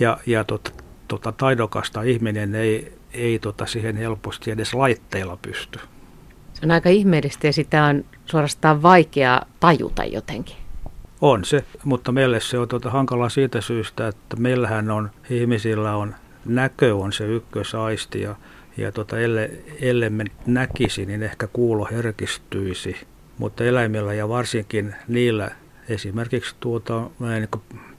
ja, 0.00 0.18
ja 0.26 0.44
tota, 0.44 0.70
tota, 1.08 1.32
taidokasta 1.32 2.02
ihminen 2.02 2.54
ei, 2.54 2.98
ei 3.12 3.38
tota 3.38 3.66
siihen 3.66 3.96
helposti 3.96 4.50
edes 4.50 4.74
laitteilla 4.74 5.38
pysty. 5.42 5.78
Se 6.52 6.60
on 6.66 6.70
aika 6.70 6.88
ihmeellistä 6.88 7.46
ja 7.46 7.52
sitä 7.52 7.84
on 7.84 8.04
suorastaan 8.26 8.82
vaikea 8.82 9.42
tajuta 9.60 10.04
jotenkin. 10.04 10.65
On 11.20 11.44
se, 11.44 11.64
mutta 11.84 12.12
meille 12.12 12.40
se 12.40 12.58
on 12.58 12.68
tuota 12.68 12.90
hankala 12.90 13.28
siitä 13.28 13.60
syystä, 13.60 14.08
että 14.08 14.36
meillähän 14.36 14.90
on, 14.90 15.10
ihmisillä 15.30 15.96
on, 15.96 16.14
näkö 16.44 16.96
on 16.96 17.12
se 17.12 17.26
ykkösaisti 17.26 18.20
ja, 18.20 18.34
ja 18.76 18.92
tuota, 18.92 19.18
elle, 19.18 19.50
ellei 19.80 20.10
me 20.10 20.24
näkisi, 20.46 21.06
niin 21.06 21.22
ehkä 21.22 21.46
kuulo 21.46 21.88
herkistyisi. 21.90 22.96
Mutta 23.38 23.64
eläimillä 23.64 24.14
ja 24.14 24.28
varsinkin 24.28 24.94
niillä 25.08 25.50
esimerkiksi 25.88 26.54
tuota, 26.60 27.00
niin 27.20 27.48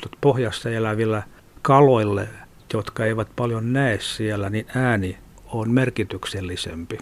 tuota 0.01 0.17
pohjassa 0.21 0.69
elävillä 0.69 1.23
kaloille, 1.61 2.27
jotka 2.73 3.05
eivät 3.05 3.27
paljon 3.35 3.73
näe 3.73 3.99
siellä, 3.99 4.49
niin 4.49 4.65
ääni 4.75 5.17
on 5.45 5.71
merkityksellisempi. 5.71 6.97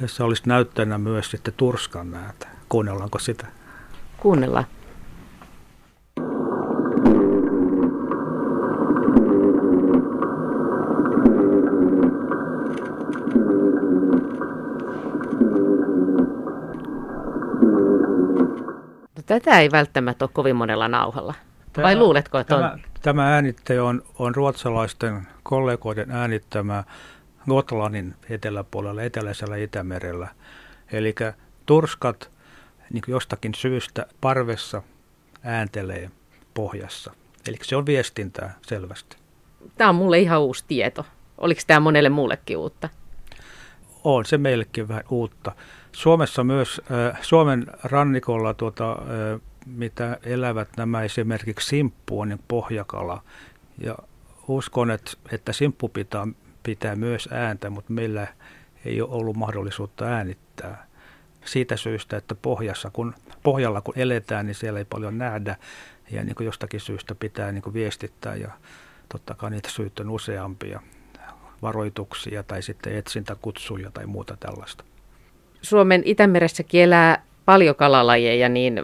Tässä 0.00 0.24
olisi 0.24 0.42
näyttänä 0.46 0.98
myös 0.98 1.30
sitten 1.30 1.54
turskan 1.56 2.14
ääntä. 2.14 2.46
Kuunnellaanko 2.68 3.18
sitä? 3.18 3.46
Kuunnellaan. 4.16 4.64
Tätä 19.26 19.60
ei 19.60 19.70
välttämättä 19.70 20.24
ole 20.24 20.30
kovin 20.32 20.56
monella 20.56 20.88
nauhalla. 20.88 21.34
Tämä, 21.72 21.86
Vai 21.86 21.96
luuletko, 21.96 22.38
että 22.38 22.54
tämä, 22.54 22.72
on? 22.72 22.80
Tämä 23.02 23.34
äänitte 23.34 23.80
on, 23.80 24.02
on 24.18 24.34
ruotsalaisten 24.34 25.28
kollegoiden 25.42 26.10
äänittämä 26.10 26.84
Gotlannin 27.48 28.14
eteläpuolella, 28.30 29.02
eteläisellä 29.02 29.56
Itämerellä. 29.56 30.28
Eli 30.92 31.14
turskat 31.66 32.30
niin 32.92 33.02
jostakin 33.06 33.54
syystä 33.54 34.06
parvessa 34.20 34.82
ääntelee 35.42 36.10
pohjassa. 36.54 37.12
Eli 37.48 37.56
se 37.62 37.76
on 37.76 37.86
viestintää 37.86 38.54
selvästi. 38.62 39.16
Tämä 39.78 39.90
on 39.90 39.96
mulle 39.96 40.18
ihan 40.18 40.40
uusi 40.40 40.64
tieto. 40.68 41.06
Oliko 41.38 41.60
tämä 41.66 41.80
monelle 41.80 42.08
muullekin 42.08 42.56
uutta? 42.56 42.88
On 44.04 44.24
se 44.24 44.38
meillekin 44.38 44.88
vähän 44.88 45.04
uutta. 45.10 45.52
Suomessa 45.94 46.44
myös, 46.44 46.80
äh, 46.90 47.18
Suomen 47.22 47.66
rannikolla 47.82 48.54
tuota, 48.54 48.92
äh, 48.92 49.40
mitä 49.66 50.18
elävät 50.22 50.68
nämä 50.76 51.02
esimerkiksi 51.02 51.68
simppu 51.68 52.20
on 52.20 52.28
niin 52.28 52.40
pohjakala. 52.48 53.22
Ja 53.78 53.98
uskon, 54.48 54.90
että, 54.90 55.10
että 55.32 55.52
simppu 55.52 55.88
pitää, 55.88 56.26
pitää 56.62 56.96
myös 56.96 57.28
ääntä, 57.32 57.70
mutta 57.70 57.92
meillä 57.92 58.26
ei 58.84 59.02
ole 59.02 59.10
ollut 59.10 59.36
mahdollisuutta 59.36 60.04
äänittää. 60.04 60.86
Siitä 61.44 61.76
syystä, 61.76 62.16
että 62.16 62.34
pohjassa, 62.34 62.90
kun, 62.90 63.14
pohjalla 63.42 63.80
kun 63.80 63.98
eletään, 63.98 64.46
niin 64.46 64.54
siellä 64.54 64.78
ei 64.78 64.84
paljon 64.84 65.18
nähdä 65.18 65.56
ja 66.10 66.24
niin 66.24 66.34
kuin 66.34 66.44
jostakin 66.44 66.80
syystä 66.80 67.14
pitää 67.14 67.52
niin 67.52 67.62
kuin 67.62 67.74
viestittää 67.74 68.36
ja 68.36 68.50
totta 69.08 69.34
kai 69.34 69.50
niitä 69.50 69.70
syyt 69.70 70.00
on 70.00 70.10
useampia 70.10 70.80
varoituksia 71.62 72.42
tai 72.42 72.62
sitten 72.62 72.96
etsintäkutsuja 72.96 73.90
tai 73.90 74.06
muuta 74.06 74.36
tällaista. 74.40 74.84
Suomen 75.64 76.02
Itämeressäkin 76.04 76.82
elää 76.82 77.22
paljon 77.44 77.74
kalalajeja, 77.74 78.48
niin 78.48 78.82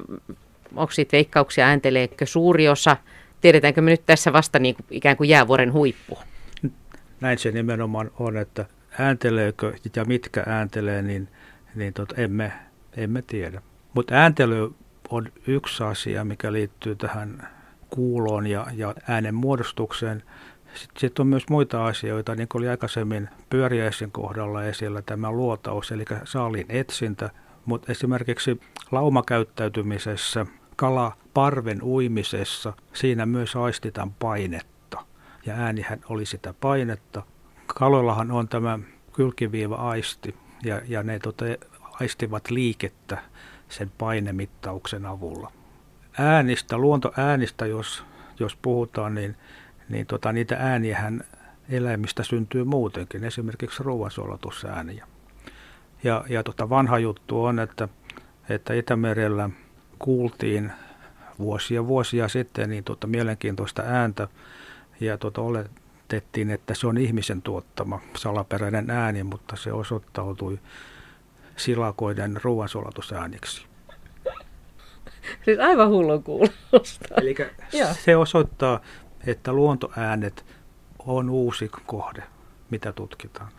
onko 0.76 0.92
siitä 0.92 1.12
veikkauksia, 1.12 1.66
äänteleekö 1.66 2.26
suuri 2.26 2.68
osa? 2.68 2.96
Tiedetäänkö 3.40 3.80
me 3.80 3.90
nyt 3.90 4.06
tässä 4.06 4.32
vasta 4.32 4.58
niin 4.58 4.74
kuin 4.74 4.86
ikään 4.90 5.16
kuin 5.16 5.28
jäävuoren 5.28 5.72
huippu? 5.72 6.18
Näin 7.20 7.38
se 7.38 7.50
nimenomaan 7.50 8.10
on, 8.18 8.36
että 8.36 8.66
äänteleekö 8.98 9.72
ja 9.96 10.04
mitkä 10.04 10.42
ääntelee, 10.46 11.02
niin, 11.02 11.28
niin 11.74 11.92
tot, 11.94 12.18
emme, 12.18 12.52
emme 12.96 13.22
tiedä. 13.22 13.62
Mutta 13.94 14.14
ääntely 14.14 14.74
on 15.10 15.32
yksi 15.46 15.84
asia, 15.84 16.24
mikä 16.24 16.52
liittyy 16.52 16.96
tähän 16.96 17.48
kuuloon 17.90 18.46
ja, 18.46 18.66
ja 18.76 18.94
äänen 19.08 19.34
muodostukseen. 19.34 20.22
Sitten 20.74 21.00
sit 21.00 21.18
on 21.18 21.26
myös 21.26 21.48
muita 21.50 21.86
asioita, 21.86 22.34
niin 22.34 22.48
kuin 22.48 22.60
oli 22.60 22.68
aikaisemmin 22.68 23.28
pyöriäisen 23.50 24.12
kohdalla 24.12 24.64
esillä 24.64 25.02
tämä 25.02 25.32
luotaus, 25.32 25.92
eli 25.92 26.04
saalin 26.24 26.66
etsintä, 26.68 27.30
mutta 27.64 27.92
esimerkiksi 27.92 28.60
laumakäyttäytymisessä, 28.92 30.46
kala 30.76 31.16
parven 31.34 31.82
uimisessa, 31.82 32.72
siinä 32.92 33.26
myös 33.26 33.56
aistitaan 33.56 34.12
painetta. 34.12 35.04
Ja 35.46 35.54
äänihän 35.54 36.00
oli 36.08 36.26
sitä 36.26 36.54
painetta. 36.60 37.22
Kaloillahan 37.66 38.30
on 38.30 38.48
tämä 38.48 38.78
kylkiviiva-aisti, 39.12 40.34
ja, 40.64 40.80
ja 40.88 41.02
ne 41.02 41.18
tota, 41.18 41.44
aistivat 42.00 42.50
liikettä 42.50 43.18
sen 43.68 43.92
painemittauksen 43.98 45.06
avulla. 45.06 45.52
Äänistä, 46.18 46.78
luontoäänistä, 46.78 47.66
jos, 47.66 48.04
jos 48.38 48.56
puhutaan, 48.56 49.14
niin, 49.14 49.36
niin 49.90 50.06
tota, 50.06 50.32
niitä 50.32 50.56
ääniähän 50.58 51.24
eläimistä 51.68 52.22
syntyy 52.22 52.64
muutenkin, 52.64 53.24
esimerkiksi 53.24 53.82
ruoansulatusääniä. 53.82 55.06
Ja, 56.04 56.24
ja 56.28 56.42
tota, 56.42 56.68
vanha 56.68 56.98
juttu 56.98 57.44
on, 57.44 57.58
että, 57.58 57.88
että 58.48 58.74
Itämerellä 58.74 59.50
kuultiin 59.98 60.72
vuosia 61.38 61.86
vuosia 61.86 62.28
sitten 62.28 62.70
niin 62.70 62.84
tota, 62.84 63.06
mielenkiintoista 63.06 63.82
ääntä 63.86 64.28
ja 65.00 65.18
tota, 65.18 65.40
oletettiin, 65.40 66.50
että 66.50 66.74
se 66.74 66.86
on 66.86 66.98
ihmisen 66.98 67.42
tuottama 67.42 68.00
salaperäinen 68.16 68.90
ääni, 68.90 69.22
mutta 69.22 69.56
se 69.56 69.72
osoittautui 69.72 70.58
silakoiden 71.56 72.40
ruoansulatusääniksi. 72.44 73.66
Siis 75.44 75.58
aivan 75.58 75.88
hullun 75.88 76.22
kuulosta. 76.22 77.14
Eli 77.16 77.34
se 77.92 78.16
osoittaa, 78.16 78.80
että 79.26 79.52
luontoäänet 79.52 80.46
on 80.98 81.30
uusi 81.30 81.70
kohde, 81.86 82.22
mitä 82.70 82.92
tutkitaan. 82.92 83.52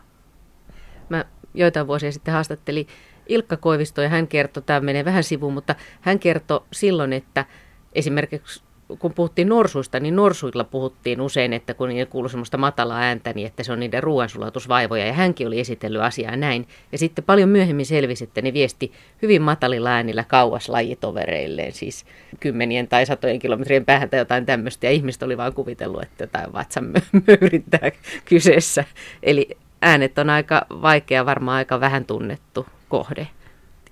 Mä 1.10 1.26
joitain 1.54 1.88
vuosia 1.88 2.12
sitten 2.12 2.34
haastattelin 2.34 2.88
Ilkka 3.30 3.58
Koivisto 3.58 4.02
ja 4.02 4.10
hän 4.10 4.28
kertoi, 4.28 4.64
tämä 4.64 4.80
menee 4.80 5.06
vähän 5.06 5.24
sivuun, 5.24 5.54
mutta 5.54 5.76
hän 6.02 6.20
kertoi 6.20 6.64
silloin, 6.72 7.14
että 7.14 7.46
esimerkiksi 7.94 8.64
kun 9.00 9.14
puhuttiin 9.14 9.50
norsuista, 9.50 10.00
niin 10.00 10.16
norsuilla 10.16 10.64
puhuttiin 10.64 11.22
usein, 11.22 11.54
että 11.54 11.74
kun 11.74 11.90
niille 11.90 12.06
kuului 12.06 12.30
semmoista 12.30 12.58
matalaa 12.58 13.00
ääntä, 13.00 13.34
niin 13.34 13.48
että 13.48 13.64
se 13.64 13.72
on 13.72 13.80
niiden 13.80 14.04
ruoansulatusvaivoja, 14.04 15.06
ja 15.06 15.14
hänkin 15.14 15.48
oli 15.48 15.60
esitellyt 15.60 16.02
asiaa 16.02 16.36
näin. 16.36 16.68
Ja 16.92 16.98
sitten 16.98 17.24
paljon 17.24 17.50
myöhemmin 17.50 17.86
selvisi, 17.86 18.24
että 18.24 18.42
ne 18.42 18.54
viesti 18.54 18.92
hyvin 19.22 19.42
matalilla 19.42 19.90
äänillä 19.90 20.24
kauas 20.24 20.70
lajitovereilleen, 20.70 21.74
siis 21.74 22.06
kymmenien 22.40 22.88
tai 22.88 23.06
satojen 23.06 23.40
kilometrien 23.40 23.86
päähän 23.86 24.10
tai 24.10 24.20
jotain 24.20 24.46
tämmöistä, 24.46 24.86
ja 24.86 24.92
ihmiset 24.92 25.24
oli 25.24 25.38
vaan 25.38 25.54
kuvitellut, 25.54 26.04
että 26.04 26.24
jotain 26.24 26.54
vatsan 26.54 26.94
möyrittää 27.28 27.92
kyseessä. 28.30 28.84
Eli 29.24 29.50
äänet 29.82 30.18
on 30.18 30.30
aika 30.30 30.66
vaikea, 30.70 31.26
varmaan 31.26 31.58
aika 31.58 31.80
vähän 31.80 32.06
tunnettu 32.06 32.66
kohde, 32.90 33.28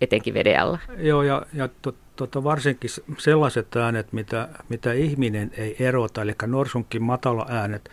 etenkin 0.02 0.34
veden 0.34 0.60
alla. 0.60 0.80
Joo, 0.98 1.24
ja, 1.24 1.46
ja 1.54 1.70
to, 1.82 1.94
tota, 2.20 2.44
varsinkin 2.44 2.90
sellaiset 3.18 3.76
äänet, 3.76 4.14
mitä, 4.14 4.50
mitä 4.70 4.94
ihminen 4.94 5.52
ei 5.58 5.76
erota, 5.80 6.22
eli 6.22 6.36
norsunkin 6.48 7.04
matala 7.04 7.46
äänet, 7.50 7.90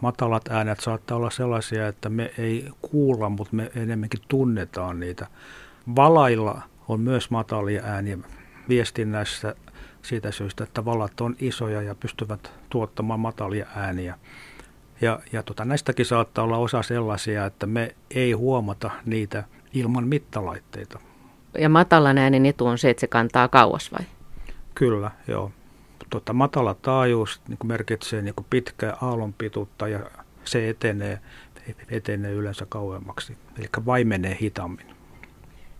matalat 0.00 0.48
äänet 0.50 0.80
saattaa 0.80 1.16
olla 1.16 1.30
sellaisia, 1.30 1.88
että 1.88 2.08
me 2.08 2.32
ei 2.38 2.68
kuulla, 2.82 3.28
mutta 3.28 3.56
me 3.56 3.70
enemmänkin 3.76 4.20
tunnetaan 4.28 5.00
niitä. 5.00 5.26
Valailla 5.96 6.62
on 6.88 7.00
myös 7.00 7.30
matalia 7.30 7.82
ääniä 7.84 8.18
viestinnässä 8.68 9.54
siitä 10.02 10.30
syystä, 10.30 10.64
että 10.64 10.84
valat 10.84 11.20
on 11.20 11.36
isoja 11.40 11.82
ja 11.82 11.94
pystyvät 11.94 12.52
tuottamaan 12.70 13.20
matalia 13.20 13.66
ääniä. 13.76 14.18
Ja, 15.00 15.20
ja 15.32 15.42
tota, 15.42 15.64
näistäkin 15.64 16.06
saattaa 16.06 16.44
olla 16.44 16.56
osa 16.56 16.82
sellaisia, 16.82 17.46
että 17.46 17.66
me 17.66 17.94
ei 18.10 18.32
huomata 18.32 18.90
niitä 19.06 19.44
ilman 19.74 20.08
mittalaitteita. 20.08 21.11
Ja 21.58 21.68
matalan 21.68 22.18
äänen 22.18 22.46
etu 22.46 22.66
on 22.66 22.78
se, 22.78 22.90
että 22.90 23.00
se 23.00 23.06
kantaa 23.06 23.48
kauas 23.48 23.92
vai? 23.92 24.06
Kyllä, 24.74 25.10
joo. 25.28 25.52
Tota, 26.10 26.32
matala 26.32 26.74
taajuus 26.74 27.40
niin 27.48 27.58
merkitsee 27.64 28.22
niin 28.22 28.34
pitkää 28.50 28.96
aallonpituutta 29.02 29.88
ja 29.88 30.00
se 30.44 30.68
etenee, 30.68 31.18
etenee 31.88 32.32
yleensä 32.32 32.66
kauemmaksi, 32.68 33.36
eli 33.58 33.68
vaimenee 33.86 34.38
hitaammin. 34.40 34.86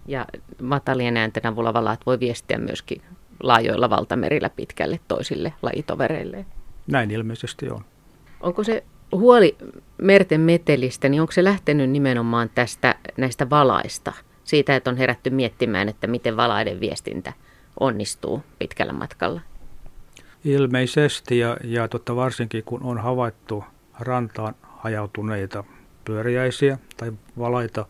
Ja 0.07 0.27
matalien 0.63 1.17
äänten 1.17 1.47
avulla 1.47 1.75
valaat 1.75 2.01
voi 2.07 2.21
viestiä 2.21 2.59
myöskin 2.59 3.03
laajoilla 3.43 3.91
valtamerillä 3.91 4.51
pitkälle 4.51 5.01
toisille 5.09 5.53
lajitovereille. 5.63 6.47
Näin 6.87 7.11
ilmeisesti 7.11 7.71
on. 7.71 7.85
Onko 8.41 8.65
se 8.65 8.85
huoli 9.13 9.57
merten 9.99 10.41
metelistä, 10.41 11.09
niin 11.09 11.21
onko 11.21 11.33
se 11.33 11.45
lähtenyt 11.45 11.91
nimenomaan 11.91 12.51
tästä 12.55 12.95
näistä 13.17 13.51
valaista? 13.51 14.13
Siitä, 14.53 14.77
että 14.77 14.91
on 14.91 14.97
herätty 14.97 15.31
miettimään, 15.31 15.88
että 15.88 16.07
miten 16.07 16.37
valaiden 16.37 16.81
viestintä 16.81 17.33
onnistuu 17.81 18.43
pitkällä 18.59 18.93
matkalla? 18.93 19.41
Ilmeisesti 20.45 21.38
ja, 21.38 21.57
ja 21.65 21.88
totta 21.88 22.17
varsinkin 22.17 22.65
kun 22.65 22.83
on 22.83 22.99
havaittu 22.99 23.65
rantaan 24.01 24.55
hajautuneita 24.62 25.65
pyöriäisiä 26.05 26.79
tai 26.97 27.12
valaita 27.38 27.87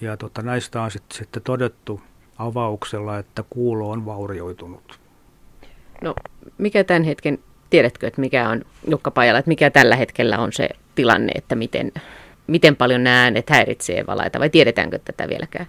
ja 0.00 0.16
totta 0.16 0.42
näistä 0.42 0.82
on 0.82 0.90
sitten, 0.90 1.18
sitten 1.18 1.42
todettu 1.42 2.00
avauksella, 2.38 3.18
että 3.18 3.44
kuulo 3.50 3.90
on 3.90 4.06
vaurioitunut. 4.06 4.98
No 6.02 6.14
mikä 6.58 6.84
tämän 6.84 7.04
hetken 7.04 7.38
Tiedätkö, 7.70 8.06
että 8.06 8.20
mikä 8.20 8.48
on 8.48 8.62
Jukka 8.88 9.10
Pajala, 9.10 9.38
että 9.38 9.48
mikä 9.48 9.70
tällä 9.70 9.96
hetkellä 9.96 10.38
on 10.38 10.52
se 10.52 10.68
tilanne, 10.94 11.32
että 11.34 11.54
miten, 11.54 11.92
miten 12.46 12.76
paljon 12.76 13.04
nämä 13.04 13.22
äänet 13.22 13.50
häiritsee 13.50 14.06
valaita 14.06 14.40
vai 14.40 14.50
tiedetäänkö 14.50 14.98
tätä 14.98 15.28
vieläkään? 15.28 15.66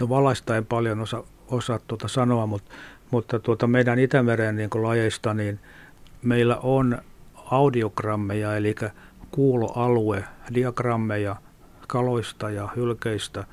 No 0.00 0.08
valaista 0.08 0.56
en 0.56 0.66
paljon 0.66 1.00
osa, 1.00 1.24
osaa 1.48 1.78
tuota 1.86 2.08
sanoa, 2.08 2.46
mutta, 2.46 2.74
mutta 3.10 3.38
tuota 3.38 3.66
meidän 3.66 3.98
Itämeren 3.98 4.56
niin 4.56 4.70
lajeista, 4.74 5.34
niin 5.34 5.60
meillä 6.22 6.56
on 6.56 6.98
audiogrammeja, 7.34 8.56
eli 8.56 8.74
kuuloalue, 9.30 10.24
diagrammeja 10.54 11.36
kaloista 11.86 12.50
ja 12.50 12.68
hylkeistä, 12.76 13.44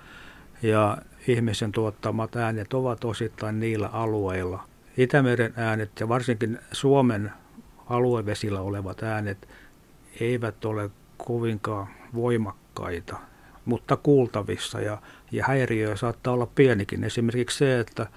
ja 0.61 0.97
ihmisen 1.27 1.71
tuottamat 1.71 2.35
äänet 2.35 2.73
ovat 2.73 3.03
osittain 3.03 3.59
niillä 3.59 3.87
alueilla. 3.87 4.63
Itämeren 4.97 5.53
äänet 5.55 5.91
ja 5.99 6.09
varsinkin 6.09 6.59
Suomen 6.71 7.31
aluevesillä 7.89 8.61
olevat 8.61 9.03
äänet 9.03 9.47
eivät 10.19 10.65
ole 10.65 10.89
kovinkaan 11.17 11.87
voimakkaita, 12.15 13.17
mutta 13.67 13.97
kuultavissa 13.97 14.81
ja, 14.81 14.97
ja 15.31 15.45
häiriö 15.47 15.97
saattaa 15.97 16.33
olla 16.33 16.47
pienikin. 16.55 17.03
Esimerkiksi 17.03 17.57
se, 17.57 17.79
että 17.79 18.07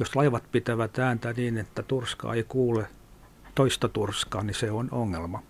jos 0.00 0.16
laivat 0.16 0.44
pitävät 0.52 0.98
ääntä 0.98 1.32
niin, 1.32 1.58
että 1.58 1.82
turskaa 1.82 2.34
ei 2.34 2.44
kuule 2.48 2.86
toista 3.54 3.88
turskaa, 3.88 4.42
niin 4.42 4.54
se 4.54 4.70
on 4.70 4.88
ongelma. 4.92 5.42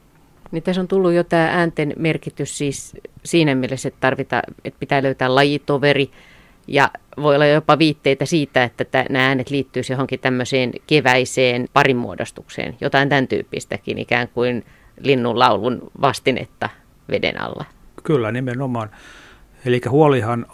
Niin 0.51 0.63
tässä 0.63 0.81
on 0.81 0.89
tullut 0.89 1.13
jo 1.13 1.25
tämä 1.25 1.49
äänten 1.53 1.93
merkitys 1.99 2.59
siis 2.59 2.97
siinä 3.25 3.55
mielessä, 3.55 3.89
että, 3.89 4.01
tarvita, 4.01 4.43
että 4.65 4.81
pitää 4.81 5.03
löytää 5.03 5.35
lajitoveri, 5.35 6.11
ja 6.69 6.91
voi 7.23 7.35
olla 7.35 7.47
jopa 7.47 7.79
viitteitä 7.79 8.27
siitä, 8.27 8.65
että 8.65 9.05
nämä 9.11 9.27
äänet 9.27 9.51
liittyisi 9.51 9.93
johonkin 9.93 10.21
tämmöiseen 10.21 10.73
keväiseen 10.87 11.69
parimuodostukseen, 11.73 12.77
jotain 12.81 13.09
tämän 13.09 13.29
tyyppistäkin 13.29 13.99
ikään 13.99 14.29
kuin 14.29 14.65
linnun 15.01 15.39
laulun 15.39 15.91
vastinetta 16.01 16.69
veden 17.11 17.41
alla. 17.41 17.65
Kyllä, 18.03 18.33
nimenomaan. 18.33 18.91
Eli 19.65 19.81
huolihan 19.89 20.47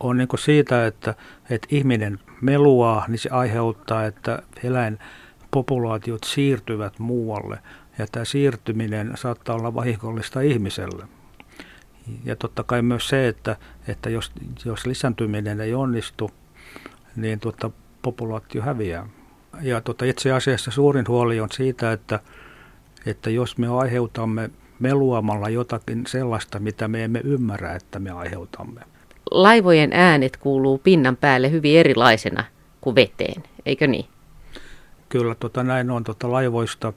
on 0.00 0.16
niin 0.16 0.28
siitä, 0.38 0.86
että, 0.86 1.14
että 1.50 1.68
ihminen 1.70 2.18
meluaa, 2.40 3.04
niin 3.08 3.18
se 3.18 3.30
aiheuttaa, 3.30 4.04
että 4.04 4.42
eläinpopulaatiot 4.64 6.24
siirtyvät 6.24 6.98
muualle. 6.98 7.58
Ja 7.98 8.06
tämä 8.12 8.24
siirtyminen 8.24 9.12
saattaa 9.14 9.56
olla 9.56 9.74
vahingollista 9.74 10.40
ihmiselle. 10.40 11.04
Ja 12.24 12.36
totta 12.36 12.64
kai 12.64 12.82
myös 12.82 13.08
se, 13.08 13.28
että, 13.28 13.56
että 13.88 14.10
jos, 14.10 14.32
jos 14.64 14.86
lisääntyminen 14.86 15.60
ei 15.60 15.74
onnistu, 15.74 16.30
niin 17.16 17.40
tuota, 17.40 17.70
populaatio 18.02 18.62
häviää. 18.62 19.06
Ja 19.62 19.80
tuota, 19.80 20.04
itse 20.04 20.32
asiassa 20.32 20.70
suurin 20.70 21.08
huoli 21.08 21.40
on 21.40 21.48
siitä, 21.52 21.92
että, 21.92 22.20
että 23.06 23.30
jos 23.30 23.58
me 23.58 23.68
aiheutamme 23.68 24.50
meluamalla 24.78 25.48
jotakin 25.48 26.06
sellaista, 26.06 26.58
mitä 26.58 26.88
me 26.88 27.04
emme 27.04 27.20
ymmärrä, 27.24 27.74
että 27.74 27.98
me 27.98 28.10
aiheutamme. 28.10 28.80
Laivojen 29.30 29.90
äänet 29.92 30.36
kuuluu 30.36 30.78
pinnan 30.78 31.16
päälle 31.16 31.50
hyvin 31.50 31.78
erilaisena 31.78 32.44
kuin 32.80 32.94
veteen, 32.94 33.42
eikö 33.66 33.86
niin? 33.86 34.06
Kyllä, 35.08 35.34
tota, 35.34 35.62
näin 35.62 35.90
on 35.90 36.04
tota, 36.04 36.32
laivoista, 36.32 36.92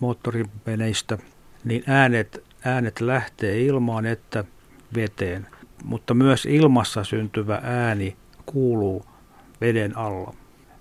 moottoriveneistä, 0.00 1.18
niin 1.64 1.82
äänet 1.86 2.48
äänet 2.64 3.00
lähtee 3.00 3.60
ilmaan 3.60 4.06
että 4.06 4.44
veteen, 4.94 5.46
mutta 5.84 6.14
myös 6.14 6.46
ilmassa 6.46 7.04
syntyvä 7.04 7.60
ääni 7.62 8.16
kuuluu 8.46 9.04
veden 9.60 9.98
alla. 9.98 10.34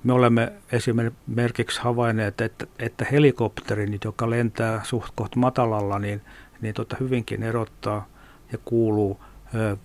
Me 0.08 0.14
olemme 0.14 0.52
esimerkiksi 0.72 1.82
havainneet, 1.82 2.42
että, 2.42 2.68
että 2.80 3.06
helikopteri, 3.12 4.00
joka 4.06 4.30
lentää 4.30 4.82
suht 4.84 5.12
koht 5.16 5.36
matalalla, 5.36 6.00
niin 6.00 6.22
niin 6.62 6.74
tota 6.74 6.98
hyvinkin 7.00 7.44
erottaa 7.44 8.08
ja 8.52 8.58
kuuluu 8.66 9.22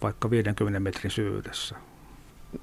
vaikka 0.02 0.30
50 0.30 0.80
metrin 0.80 1.10
syvyydessä. 1.10 1.76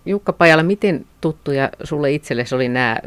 Jukka 0.06 0.34
Pajala, 0.34 0.64
miten 0.64 1.06
tuttuja 1.22 1.70
sulle 1.84 2.12
itsellesi 2.12 2.56
oli 2.56 2.70
nämä 2.70 2.98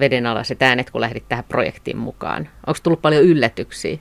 vedenalaiset 0.00 0.62
äänet, 0.62 0.90
kun 0.90 1.00
lähdit 1.00 1.28
tähän 1.28 1.44
projektiin 1.48 1.96
mukaan? 1.96 2.48
Onko 2.66 2.78
tullut 2.82 3.02
paljon 3.02 3.22
yllätyksiä? 3.24 3.98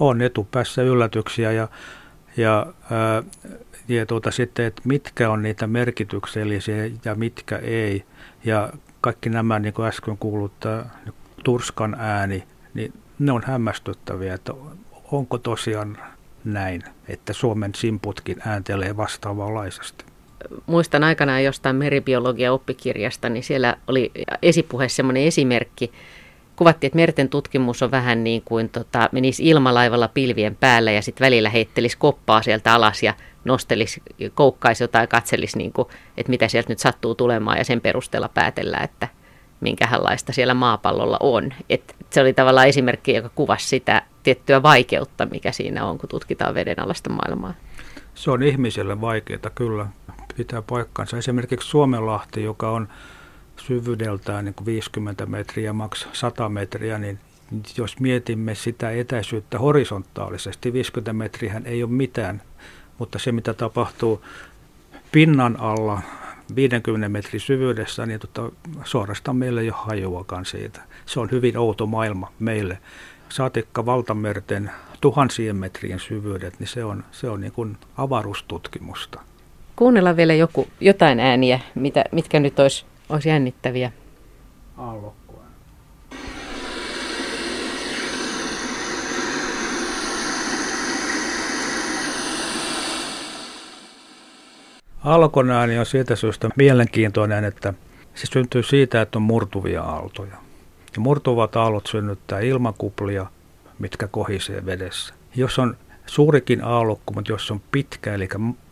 On 0.00 0.22
etupäässä 0.22 0.82
yllätyksiä 0.82 1.52
ja, 1.52 1.68
ja, 2.36 2.66
ää, 2.90 3.22
ja 3.88 4.06
tuota, 4.06 4.30
sitten, 4.30 4.66
että 4.66 4.82
mitkä 4.84 5.30
on 5.30 5.42
niitä 5.42 5.66
merkityksellisiä 5.66 6.90
ja 7.04 7.14
mitkä 7.14 7.56
ei. 7.56 8.04
Ja 8.44 8.72
kaikki 9.04 9.30
nämä, 9.30 9.58
niin 9.58 9.74
kuin 9.74 9.88
äsken 9.88 10.18
kuulut, 10.18 10.52
turskan 11.44 11.96
ääni, 11.98 12.44
niin 12.74 12.92
ne 13.18 13.32
on 13.32 13.42
hämmästyttäviä, 13.46 14.34
että 14.34 14.52
onko 15.12 15.38
tosiaan 15.38 15.98
näin, 16.44 16.82
että 17.08 17.32
Suomen 17.32 17.74
simputkin 17.74 18.36
ääntelee 18.46 18.96
vastaavanlaisesti 18.96 20.04
muistan 20.66 21.04
aikanaan 21.04 21.44
jostain 21.44 21.76
meribiologia 21.76 22.52
oppikirjasta, 22.52 23.28
niin 23.28 23.42
siellä 23.42 23.76
oli 23.86 24.10
esipuheessa 24.42 24.96
semmoinen 24.96 25.22
esimerkki. 25.22 25.92
Kuvattiin, 26.56 26.88
että 26.88 26.96
merten 26.96 27.28
tutkimus 27.28 27.82
on 27.82 27.90
vähän 27.90 28.24
niin 28.24 28.42
kuin 28.44 28.68
tota, 28.68 29.08
menisi 29.12 29.48
ilmalaivalla 29.48 30.08
pilvien 30.08 30.56
päällä 30.56 30.92
ja 30.92 31.02
sitten 31.02 31.24
välillä 31.24 31.50
heittelisi 31.50 31.98
koppaa 31.98 32.42
sieltä 32.42 32.74
alas 32.74 33.02
ja 33.02 33.14
nostelisi, 33.44 34.02
koukkaisi 34.34 34.84
jotain, 34.84 35.08
katselisi, 35.08 35.58
niin 35.58 35.72
kuin, 35.72 35.88
että 36.16 36.30
mitä 36.30 36.48
sieltä 36.48 36.68
nyt 36.68 36.78
sattuu 36.78 37.14
tulemaan 37.14 37.58
ja 37.58 37.64
sen 37.64 37.80
perusteella 37.80 38.28
päätellä, 38.28 38.78
että 38.78 39.08
minkälaista 39.60 40.32
siellä 40.32 40.54
maapallolla 40.54 41.16
on. 41.20 41.52
Et 41.70 41.96
se 42.10 42.20
oli 42.20 42.32
tavallaan 42.32 42.68
esimerkki, 42.68 43.14
joka 43.14 43.30
kuvasi 43.34 43.68
sitä 43.68 44.02
tiettyä 44.22 44.62
vaikeutta, 44.62 45.26
mikä 45.26 45.52
siinä 45.52 45.86
on, 45.86 45.98
kun 45.98 46.08
tutkitaan 46.08 46.54
vedenalaista 46.54 47.10
maailmaa. 47.10 47.54
Se 48.14 48.30
on 48.30 48.42
ihmiselle 48.42 49.00
vaikeaa 49.00 49.50
kyllä 49.54 49.86
pitää 50.36 50.62
paikkansa. 50.62 51.18
Esimerkiksi 51.18 51.68
Suomenlahti, 51.68 52.42
joka 52.42 52.70
on 52.70 52.88
syvyydeltään 53.56 54.44
niin 54.44 54.54
kuin 54.54 54.66
50 54.66 55.26
metriä, 55.26 55.72
maks 55.72 56.08
100 56.12 56.48
metriä, 56.48 56.98
niin 56.98 57.18
jos 57.76 58.00
mietimme 58.00 58.54
sitä 58.54 58.90
etäisyyttä 58.90 59.58
horisontaalisesti, 59.58 60.72
50 60.72 61.12
metriä 61.12 61.62
ei 61.64 61.82
ole 61.82 61.90
mitään, 61.90 62.42
mutta 62.98 63.18
se 63.18 63.32
mitä 63.32 63.54
tapahtuu 63.54 64.24
pinnan 65.12 65.60
alla 65.60 66.02
50 66.56 67.08
metrin 67.08 67.40
syvyydessä, 67.40 68.06
niin 68.06 68.20
tota, 68.20 68.50
suorastaan 68.84 69.36
meille 69.36 69.60
ei 69.60 69.70
ole 69.70 69.76
hajuakaan 69.76 70.44
siitä. 70.44 70.80
Se 71.06 71.20
on 71.20 71.30
hyvin 71.30 71.58
outo 71.58 71.86
maailma 71.86 72.32
meille. 72.38 72.78
Saatikka 73.28 73.86
valtamerten 73.86 74.70
tuhansien 75.00 75.56
metrien 75.56 76.00
syvyydet, 76.00 76.54
niin 76.58 76.68
se 76.68 76.84
on, 76.84 77.04
se 77.12 77.28
on 77.28 77.40
niin 77.40 77.52
kuin 77.52 77.76
avaruustutkimusta. 77.96 79.20
Kuunnellaan 79.76 80.16
vielä 80.16 80.34
joku, 80.34 80.68
jotain 80.80 81.20
ääniä, 81.20 81.60
mitä, 81.74 82.04
mitkä 82.12 82.40
nyt 82.40 82.58
olisi, 82.58 82.84
olisi 83.14 83.28
jännittäviä. 83.28 83.92
Aallokkoa. 84.76 85.44
Aallokon 95.04 95.50
ääni 95.50 95.78
on 95.78 95.86
siitä 95.86 96.16
syystä 96.16 96.48
mielenkiintoinen, 96.56 97.44
että 97.44 97.74
se 98.14 98.26
syntyy 98.26 98.62
siitä, 98.62 99.02
että 99.02 99.18
on 99.18 99.22
murtuvia 99.22 99.82
aaltoja. 99.82 100.36
Ja 100.94 101.00
murtuvat 101.00 101.56
aallot 101.56 101.86
synnyttää 101.86 102.40
ilmakuplia, 102.40 103.26
mitkä 103.78 104.08
kohisee 104.08 104.66
vedessä. 104.66 105.14
Jos 105.36 105.58
on 105.58 105.76
suurikin 106.06 106.64
aallokko, 106.64 107.12
mutta 107.12 107.32
jos 107.32 107.50
on 107.50 107.60
pitkä, 107.70 108.14
eli 108.14 108.28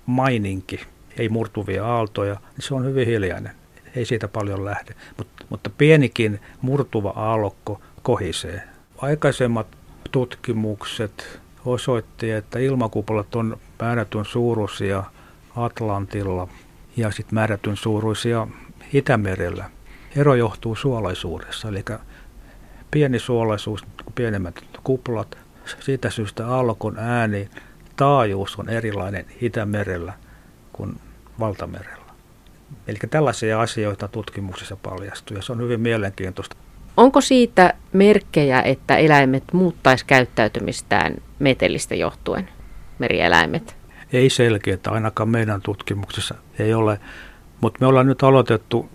maininki, 0.06 0.80
ei 1.18 1.28
murtuvia 1.28 1.86
aaltoja, 1.86 2.34
niin 2.34 2.62
se 2.62 2.74
on 2.74 2.84
hyvin 2.84 3.06
hiljainen. 3.06 3.61
Ei 3.96 4.04
siitä 4.04 4.28
paljon 4.28 4.64
lähde. 4.64 4.94
Mut, 5.18 5.28
mutta 5.48 5.70
pienikin 5.70 6.40
murtuva 6.62 7.12
aallokko 7.16 7.80
kohisee. 8.02 8.62
Aikaisemmat 8.98 9.66
tutkimukset 10.12 11.40
osoitti, 11.64 12.30
että 12.30 12.58
ilmakuplat 12.58 13.34
on 13.34 13.56
määrätyn 13.80 14.24
suuruisia 14.24 15.04
Atlantilla 15.56 16.48
ja 16.96 17.10
sitten 17.10 17.34
määrätyn 17.34 17.76
suuruisia 17.76 18.46
Itämerellä. 18.92 19.70
Ero 20.16 20.34
johtuu 20.34 20.76
suolaisuudessa, 20.76 21.68
eli 21.68 21.84
pieni 22.90 23.18
suolaisuus, 23.18 23.84
pienemmät 24.14 24.54
kuplat, 24.84 25.38
siitä 25.80 26.10
syystä 26.10 26.46
aallokon 26.48 26.98
ääni, 26.98 27.48
taajuus 27.96 28.56
on 28.56 28.68
erilainen 28.68 29.26
Itämerellä 29.40 30.12
kuin 30.72 31.00
valtamerellä. 31.40 32.01
Eli 32.86 32.98
tällaisia 33.10 33.60
asioita 33.60 34.08
tutkimuksessa 34.08 34.76
paljastuu 34.76 35.36
ja 35.36 35.42
se 35.42 35.52
on 35.52 35.60
hyvin 35.60 35.80
mielenkiintoista. 35.80 36.56
Onko 36.96 37.20
siitä 37.20 37.74
merkkejä, 37.92 38.62
että 38.62 38.96
eläimet 38.96 39.44
muuttaisi 39.52 40.06
käyttäytymistään 40.06 41.14
metelistä 41.38 41.94
johtuen, 41.94 42.48
merieläimet? 42.98 43.76
Ei 44.12 44.30
selkeää, 44.30 44.78
ainakaan 44.86 45.28
meidän 45.28 45.62
tutkimuksessa 45.62 46.34
ei 46.58 46.74
ole, 46.74 47.00
mutta 47.60 47.78
me 47.80 47.86
ollaan 47.86 48.06
nyt 48.06 48.22
aloitettu 48.22 48.88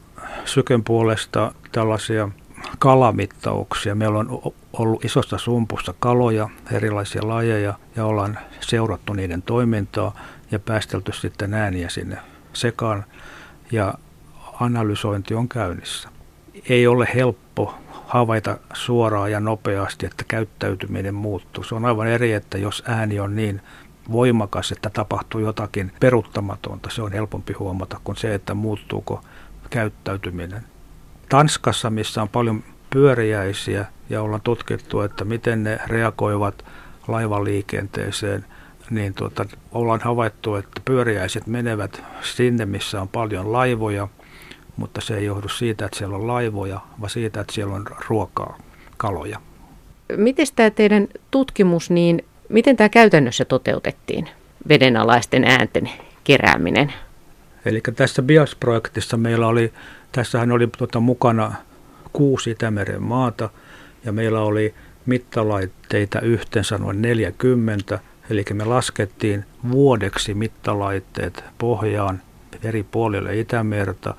Syken 0.46 0.84
puolesta 0.84 1.52
tällaisia 1.72 2.30
kalamittauksia. 2.80 3.96
Meillä 3.96 4.20
on 4.20 4.54
ollut 4.74 5.06
isosta 5.06 5.38
sumpussa 5.38 5.94
kaloja, 6.00 6.50
erilaisia 6.72 7.28
lajeja 7.28 7.74
ja 7.96 8.06
ollaan 8.06 8.40
seurattu 8.60 9.14
niiden 9.14 9.42
toimintaa 9.42 10.20
ja 10.52 10.60
päästelty 10.60 11.12
sitten 11.12 11.54
ääniä 11.54 11.90
sinne 11.90 12.18
sekaan 12.54 13.06
ja 13.72 13.94
analysointi 14.60 15.36
on 15.36 15.50
käynnissä. 15.50 16.10
Ei 16.70 16.88
ole 16.88 17.08
helppo 17.16 17.76
havaita 18.08 18.58
suoraan 18.74 19.32
ja 19.32 19.40
nopeasti, 19.40 20.06
että 20.06 20.24
käyttäytyminen 20.28 21.16
muuttuu. 21.16 21.64
Se 21.64 21.76
on 21.76 21.86
aivan 21.86 22.08
eri, 22.08 22.34
että 22.34 22.58
jos 22.58 22.84
ääni 22.88 23.20
on 23.20 23.36
niin 23.36 23.62
voimakas, 24.12 24.72
että 24.72 24.90
tapahtuu 24.90 25.42
jotakin 25.42 25.92
peruttamatonta, 26.00 26.90
se 26.90 27.02
on 27.02 27.12
helpompi 27.12 27.54
huomata 27.54 28.00
kuin 28.04 28.16
se, 28.16 28.34
että 28.34 28.54
muuttuuko 28.54 29.22
käyttäytyminen. 29.70 30.64
Tanskassa, 31.30 31.90
missä 31.90 32.22
on 32.22 32.30
paljon 32.30 32.64
pyöriäisiä 32.90 33.86
ja 34.10 34.22
ollaan 34.22 34.42
tutkittu, 34.42 35.02
että 35.02 35.26
miten 35.26 35.64
ne 35.64 35.80
reagoivat 35.88 36.66
laivaliikenteeseen– 37.08 38.46
niin 38.90 39.14
tuota, 39.14 39.46
ollaan 39.72 40.00
havaittu, 40.04 40.56
että 40.56 40.82
pyöriäiset 40.86 41.48
menevät 41.48 42.04
sinne, 42.22 42.66
missä 42.66 43.02
on 43.02 43.08
paljon 43.08 43.52
laivoja, 43.52 44.08
mutta 44.78 45.02
se 45.02 45.18
ei 45.18 45.26
johdu 45.26 45.50
siitä, 45.50 45.86
että 45.86 45.98
siellä 45.98 46.16
on 46.16 46.28
laivoja, 46.28 46.80
vaan 47.00 47.10
siitä, 47.10 47.42
että 47.42 47.54
siellä 47.54 47.76
on 47.76 47.86
ruokaa, 48.10 48.58
kaloja. 48.98 49.42
Miten 50.18 50.48
tämä 50.56 50.70
teidän 50.70 51.08
tutkimus, 51.32 51.90
niin 51.90 52.26
miten 52.50 52.78
tämä 52.78 52.90
käytännössä 52.90 53.46
toteutettiin, 53.46 54.30
vedenalaisten 54.70 55.44
äänten 55.44 55.90
kerääminen? 56.24 56.94
Eli 57.66 57.82
tässä 57.96 58.22
BIAS-projektissa 58.22 59.18
meillä 59.18 59.48
oli, 59.48 59.74
tässähän 60.12 60.52
oli 60.52 60.68
tuota, 60.78 61.00
mukana 61.00 61.54
kuusi 62.14 62.52
Itämeren 62.52 63.04
maata, 63.04 63.50
ja 64.06 64.12
meillä 64.12 64.42
oli 64.42 64.74
mittalaitteita 65.06 66.22
yhteensä 66.22 66.78
noin 66.78 67.02
40, 67.02 68.00
Eli 68.30 68.46
me 68.54 68.66
laskettiin 68.66 69.46
vuodeksi 69.72 70.34
mittalaitteet 70.34 71.44
pohjaan 71.58 72.22
eri 72.64 72.84
puolille 72.84 73.40
Itämerta 73.40 74.16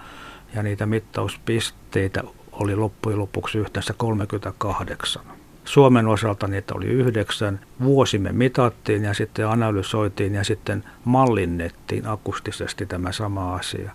ja 0.55 0.63
niitä 0.63 0.87
mittauspisteitä 0.87 2.23
oli 2.53 2.77
loppujen 2.77 3.19
lopuksi 3.19 3.59
yhteensä 3.59 3.95
38. 3.97 5.23
Suomen 5.65 6.07
osalta 6.07 6.47
niitä 6.47 6.75
oli 6.75 6.87
yhdeksän. 6.87 7.61
Vuosi 7.83 8.19
me 8.19 8.33
mitattiin 8.33 9.05
ja 9.05 9.15
sitten 9.15 9.49
analysoitiin 9.49 10.35
ja 10.35 10.45
sitten 10.45 10.85
mallinnettiin 11.05 12.07
akustisesti 12.07 12.87
tämä 12.87 13.13
sama 13.13 13.55
asia. 13.55 13.93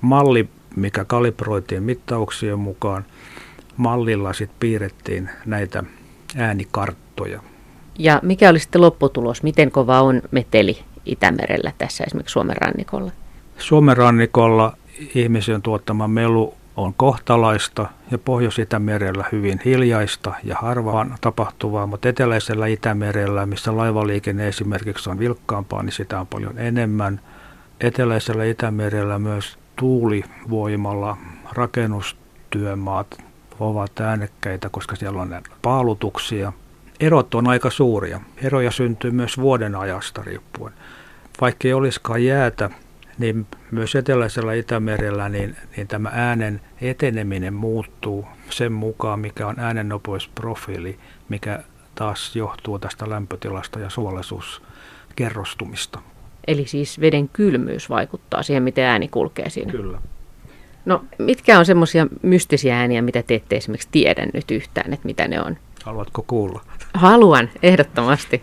Malli, 0.00 0.48
mikä 0.76 1.04
kalibroitiin 1.04 1.82
mittauksien 1.82 2.58
mukaan, 2.58 3.04
mallilla 3.76 4.32
sitten 4.32 4.56
piirrettiin 4.60 5.30
näitä 5.46 5.84
äänikarttoja. 6.36 7.42
Ja 7.98 8.20
mikä 8.22 8.50
oli 8.50 8.58
sitten 8.58 8.80
lopputulos? 8.80 9.42
Miten 9.42 9.70
kova 9.70 10.00
on 10.00 10.22
meteli 10.30 10.78
Itämerellä 11.06 11.72
tässä 11.78 12.04
esimerkiksi 12.04 12.32
Suomen 12.32 12.56
rannikolla? 12.56 13.12
Suomen 13.58 13.96
rannikolla 13.96 14.76
ihmisen 15.14 15.62
tuottama 15.62 16.08
melu 16.08 16.54
on 16.76 16.94
kohtalaista 16.94 17.86
ja 18.10 18.18
Pohjois-Itämerellä 18.18 19.24
hyvin 19.32 19.60
hiljaista 19.64 20.32
ja 20.44 20.56
harvaan 20.60 21.14
tapahtuvaa, 21.20 21.86
mutta 21.86 22.08
eteläisellä 22.08 22.66
Itämerellä, 22.66 23.46
missä 23.46 23.76
laivaliikenne 23.76 24.48
esimerkiksi 24.48 25.10
on 25.10 25.18
vilkkaampaa, 25.18 25.82
niin 25.82 25.92
sitä 25.92 26.20
on 26.20 26.26
paljon 26.26 26.58
enemmän. 26.58 27.20
Eteläisellä 27.80 28.44
Itämerellä 28.44 29.18
myös 29.18 29.58
tuulivoimalla 29.76 31.16
rakennustyömaat 31.52 33.24
ovat 33.60 34.00
äänekkäitä, 34.00 34.68
koska 34.68 34.96
siellä 34.96 35.22
on 35.22 35.42
paalutuksia– 35.62 36.52
erot 37.00 37.34
on 37.34 37.48
aika 37.48 37.70
suuria. 37.70 38.20
Eroja 38.42 38.70
syntyy 38.70 39.10
myös 39.10 39.38
vuoden 39.38 39.74
ajasta 39.74 40.22
riippuen. 40.22 40.72
Vaikka 41.40 41.68
ei 41.68 41.74
olisikaan 41.74 42.24
jäätä, 42.24 42.70
niin 43.18 43.46
myös 43.70 43.94
eteläisellä 43.94 44.54
Itämerellä 44.54 45.28
niin, 45.28 45.56
niin 45.76 45.88
tämä 45.88 46.10
äänen 46.12 46.60
eteneminen 46.80 47.54
muuttuu 47.54 48.26
sen 48.50 48.72
mukaan, 48.72 49.20
mikä 49.20 49.46
on 49.46 49.60
äänennopeusprofiili, 49.60 50.98
mikä 51.28 51.62
taas 51.94 52.36
johtuu 52.36 52.78
tästä 52.78 53.10
lämpötilasta 53.10 53.78
ja 53.78 53.90
suolaisuuskerrostumista. 53.90 56.00
Eli 56.46 56.66
siis 56.66 57.00
veden 57.00 57.28
kylmyys 57.28 57.90
vaikuttaa 57.90 58.42
siihen, 58.42 58.62
miten 58.62 58.84
ääni 58.84 59.08
kulkee 59.08 59.50
siinä. 59.50 59.72
Kyllä. 59.72 59.98
No 60.84 61.04
mitkä 61.18 61.58
on 61.58 61.66
semmoisia 61.66 62.06
mystisiä 62.22 62.78
ääniä, 62.78 63.02
mitä 63.02 63.22
te 63.22 63.34
ette 63.34 63.56
esimerkiksi 63.56 63.88
tiedä 63.92 64.26
nyt 64.34 64.50
yhtään, 64.50 64.92
että 64.92 65.06
mitä 65.06 65.28
ne 65.28 65.40
on? 65.40 65.56
Haluatko 65.84 66.24
kuulla? 66.26 66.60
Haluan, 66.94 67.50
ehdottomasti. 67.62 68.42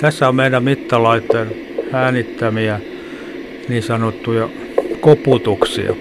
Tässä 0.00 0.28
on 0.28 0.34
meidän 0.34 0.62
mittalaitteen 0.64 1.54
äänittämiä 1.92 2.80
niin 3.68 3.82
sanottuja 3.82 4.48
koputuksia. 5.00 5.94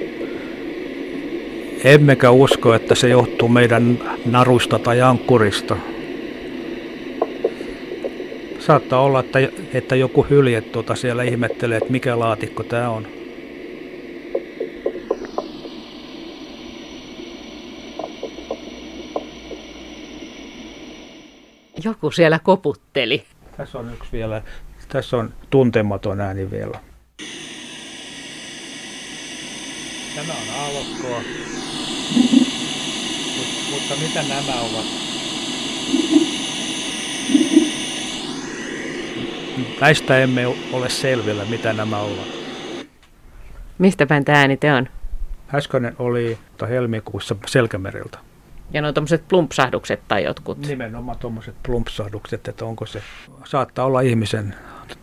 Emmekä 1.84 2.32
usko, 2.32 2.74
että 2.74 2.96
se 2.96 3.10
johtuu 3.10 3.48
meidän 3.50 4.00
narusta 4.26 4.80
tai 4.80 5.02
ankkurista. 5.02 5.78
Saattaa 8.66 9.02
olla, 9.02 9.20
että, 9.20 9.40
että 9.74 9.96
joku 9.96 10.24
hylje 10.30 10.62
tuota 10.62 10.96
siellä 10.96 11.24
ihmettelee, 11.24 11.78
että 11.78 11.92
mikä 11.92 12.20
laatikko 12.20 12.64
tämä 12.64 12.90
on. 12.90 13.08
Joku 21.84 22.12
siellä 22.12 22.40
koputteli. 22.40 23.24
Tässä 23.58 23.80
on 23.80 23.94
yksi 23.94 24.12
vielä. 24.12 24.42
Tässä 24.88 25.18
on 25.18 25.34
tuntematon 25.50 26.22
ääni 26.22 26.52
vielä. 26.52 26.80
Tämä 30.16 30.34
on 30.34 30.56
aallokkoa. 30.60 31.22
Mut, 33.38 33.48
mutta 33.72 33.96
mitä 34.02 34.24
nämä 34.24 34.62
ovat? 34.62 35.12
Näistä 39.82 40.18
emme 40.18 40.48
ole 40.74 40.90
selvillä, 40.90 41.46
mitä 41.46 41.74
nämä 41.74 42.00
ovat. 42.00 42.28
Mistä 43.78 44.06
päin 44.06 44.26
tämä 44.26 44.40
ääni 44.40 44.58
te 44.58 44.74
on? 44.74 44.88
Äskeinen 45.54 45.96
oli 46.00 46.38
helmikuussa 46.70 47.36
Selkämereltä. 47.48 48.20
Ja 48.74 48.82
nuo 48.82 48.92
tuommoiset 48.92 49.24
plumpsahdukset 49.28 50.00
tai 50.08 50.24
jotkut. 50.24 50.68
Nimenomaan 50.68 51.18
tuommoiset 51.18 51.56
plumpsahdukset, 51.64 52.48
että 52.48 52.66
onko 52.66 52.86
se, 52.86 53.02
saattaa 53.44 53.86
olla 53.86 54.02
ihmisen 54.02 54.56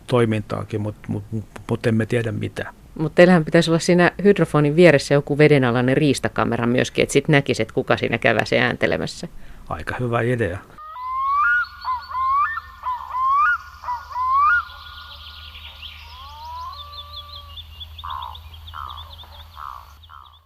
toimintaakin, 0.07 0.81
mutta 0.81 1.01
mut, 1.07 1.23
mut 1.69 1.87
emme 1.87 2.05
tiedä 2.05 2.31
mitä. 2.31 2.73
Mutta 2.95 3.15
teillähän 3.15 3.45
pitäisi 3.45 3.69
olla 3.69 3.79
siinä 3.79 4.11
hydrofonin 4.23 4.75
vieressä 4.75 5.13
joku 5.13 5.37
vedenalainen 5.37 5.97
riistakamera 5.97 6.67
myöskin, 6.67 7.03
että 7.03 7.13
sitten 7.13 7.33
näkisi, 7.33 7.61
että 7.61 7.73
kuka 7.73 7.97
siinä 7.97 8.17
käväsee 8.17 8.59
ääntelemässä. 8.59 9.27
Aika 9.69 9.95
hyvä 9.99 10.21
idea. 10.21 10.57